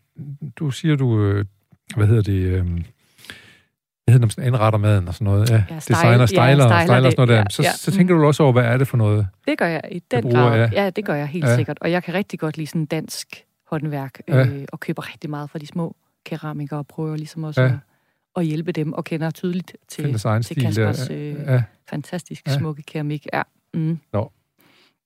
[0.56, 1.44] du siger du, øh,
[1.96, 2.66] hvad hedder det, øh,
[4.06, 6.56] hvad hedder det, sådan anretter maden og sådan noget, ja, Ja, designer, ja, styler, ja,
[6.56, 7.72] styler styler og det, sådan noget der, ja, så, ja.
[7.72, 9.26] så tænker du også over, hvad er det for noget?
[9.48, 10.56] Det gør jeg i den grad.
[10.58, 10.62] ja.
[10.72, 10.84] Ja.
[10.84, 11.50] ja, det gør jeg helt Ja.
[11.50, 11.56] ja.
[11.56, 11.78] sikkert.
[11.80, 14.46] Og jeg kan rigtig godt lide sådan dansk håndværk, Ja.
[14.46, 17.66] øh, og køber rigtig meget fra de små keramikere, og prøver ligesom også Ja.
[17.66, 17.72] ja.
[17.72, 17.78] at,
[18.36, 20.40] at hjælpe dem, og kender tydeligt til, til der.
[20.64, 21.62] Kaspers øh, Ja.
[21.90, 22.52] fantastisk Ja.
[22.58, 23.26] smukke keramik.
[23.32, 23.42] Ja.
[23.74, 23.98] Mm.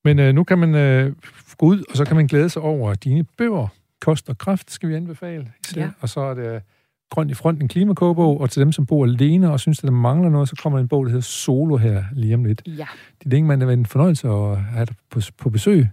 [0.04, 1.12] Men øh, nu kan man øh,
[1.58, 3.68] gå ud, og så kan man glæde sig over dine bøger.
[4.00, 5.52] Kost og kraft skal vi anbefale.
[5.66, 5.80] især.
[5.82, 5.88] Ja.
[6.00, 6.62] Og så er det
[7.10, 9.90] Grøn i front, en klimakåbog, og til dem, som bor alene og synes, at der
[9.90, 12.62] mangler noget, så kommer der en bog, der hedder Solo her lige om lidt.
[12.66, 12.86] Ja,
[13.24, 15.86] Det er ikke, man er en fornøjelse at have dig på, på besøg.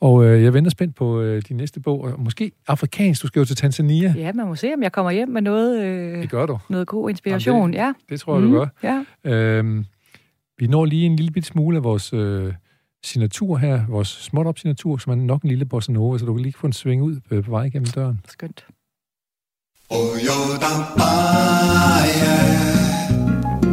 [0.00, 2.00] Og øh, jeg venter spændt på øh, din næste bog.
[2.04, 4.14] Og måske afrikansk, du skal jo til Tanzania.
[4.16, 6.58] Ja, man må se, om jeg kommer hjem med noget, øh, Det gør du.
[6.70, 7.74] noget god inspiration.
[7.74, 7.92] Ja.
[8.08, 8.66] Det tror jeg, du gør.
[9.24, 9.30] Ja.
[9.32, 9.84] Øhm,
[10.58, 12.52] vi når lige en lille bitte smule af vores øh,
[13.04, 16.34] signatur her, vores småt op signatur, som er nok en lille bossa nova, så du
[16.34, 18.20] kan lige få en sving ud øh, på vej igennem døren.
[18.28, 18.66] Skønt.
[19.90, 22.18] Oh, you don't fire,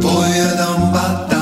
[0.00, 1.35] boy, you're the butter.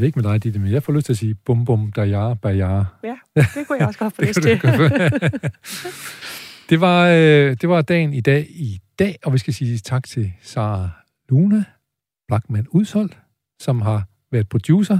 [0.00, 1.92] Jeg ved ikke med dig, Ditte, men jeg får lyst til at sige bum bum
[1.92, 2.84] da ja, ba ja.
[3.04, 4.50] Ja, det kunne jeg også godt få lyst til.
[6.70, 10.04] det, var, øh, det var dagen i dag i dag, og vi skal sige tak
[10.04, 10.90] til Sara
[11.28, 11.64] Luna,
[12.28, 13.18] Blackman Udsoldt,
[13.62, 14.98] som har været producer.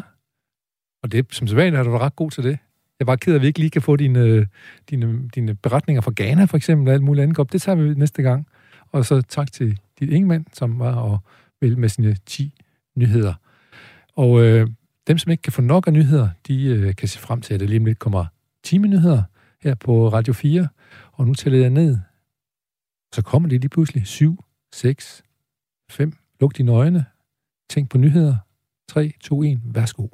[1.03, 2.51] Og det, som sædvanligt er du ret god til det.
[2.51, 2.59] Jeg
[3.01, 4.47] er bare ked af, at vi ikke lige kan få dine,
[4.91, 7.53] dine, dine beretninger fra Ghana, for eksempel, og alt muligt andet op.
[7.53, 8.47] Det tager vi næste gang.
[8.93, 11.19] Og så tak til dit Ingemann, som var og
[11.61, 12.55] vel med sine 10
[12.97, 13.35] nyheder.
[14.17, 14.69] Og øh,
[15.07, 17.61] dem, som ikke kan få nok af nyheder, de øh, kan se frem til, at
[17.61, 18.27] det lige om lidt kommer
[18.63, 19.23] timenyheder
[19.63, 20.69] her på Radio 4.
[21.13, 21.99] Og nu tæller jeg ned.
[23.15, 25.23] Så kommer det lige pludselig 7, 6,
[25.91, 26.13] 5.
[26.41, 27.05] Luk dine øjne.
[27.71, 28.37] Tænk på nyheder.
[28.89, 29.61] 3, 2, 1.
[29.65, 30.07] Værsgo.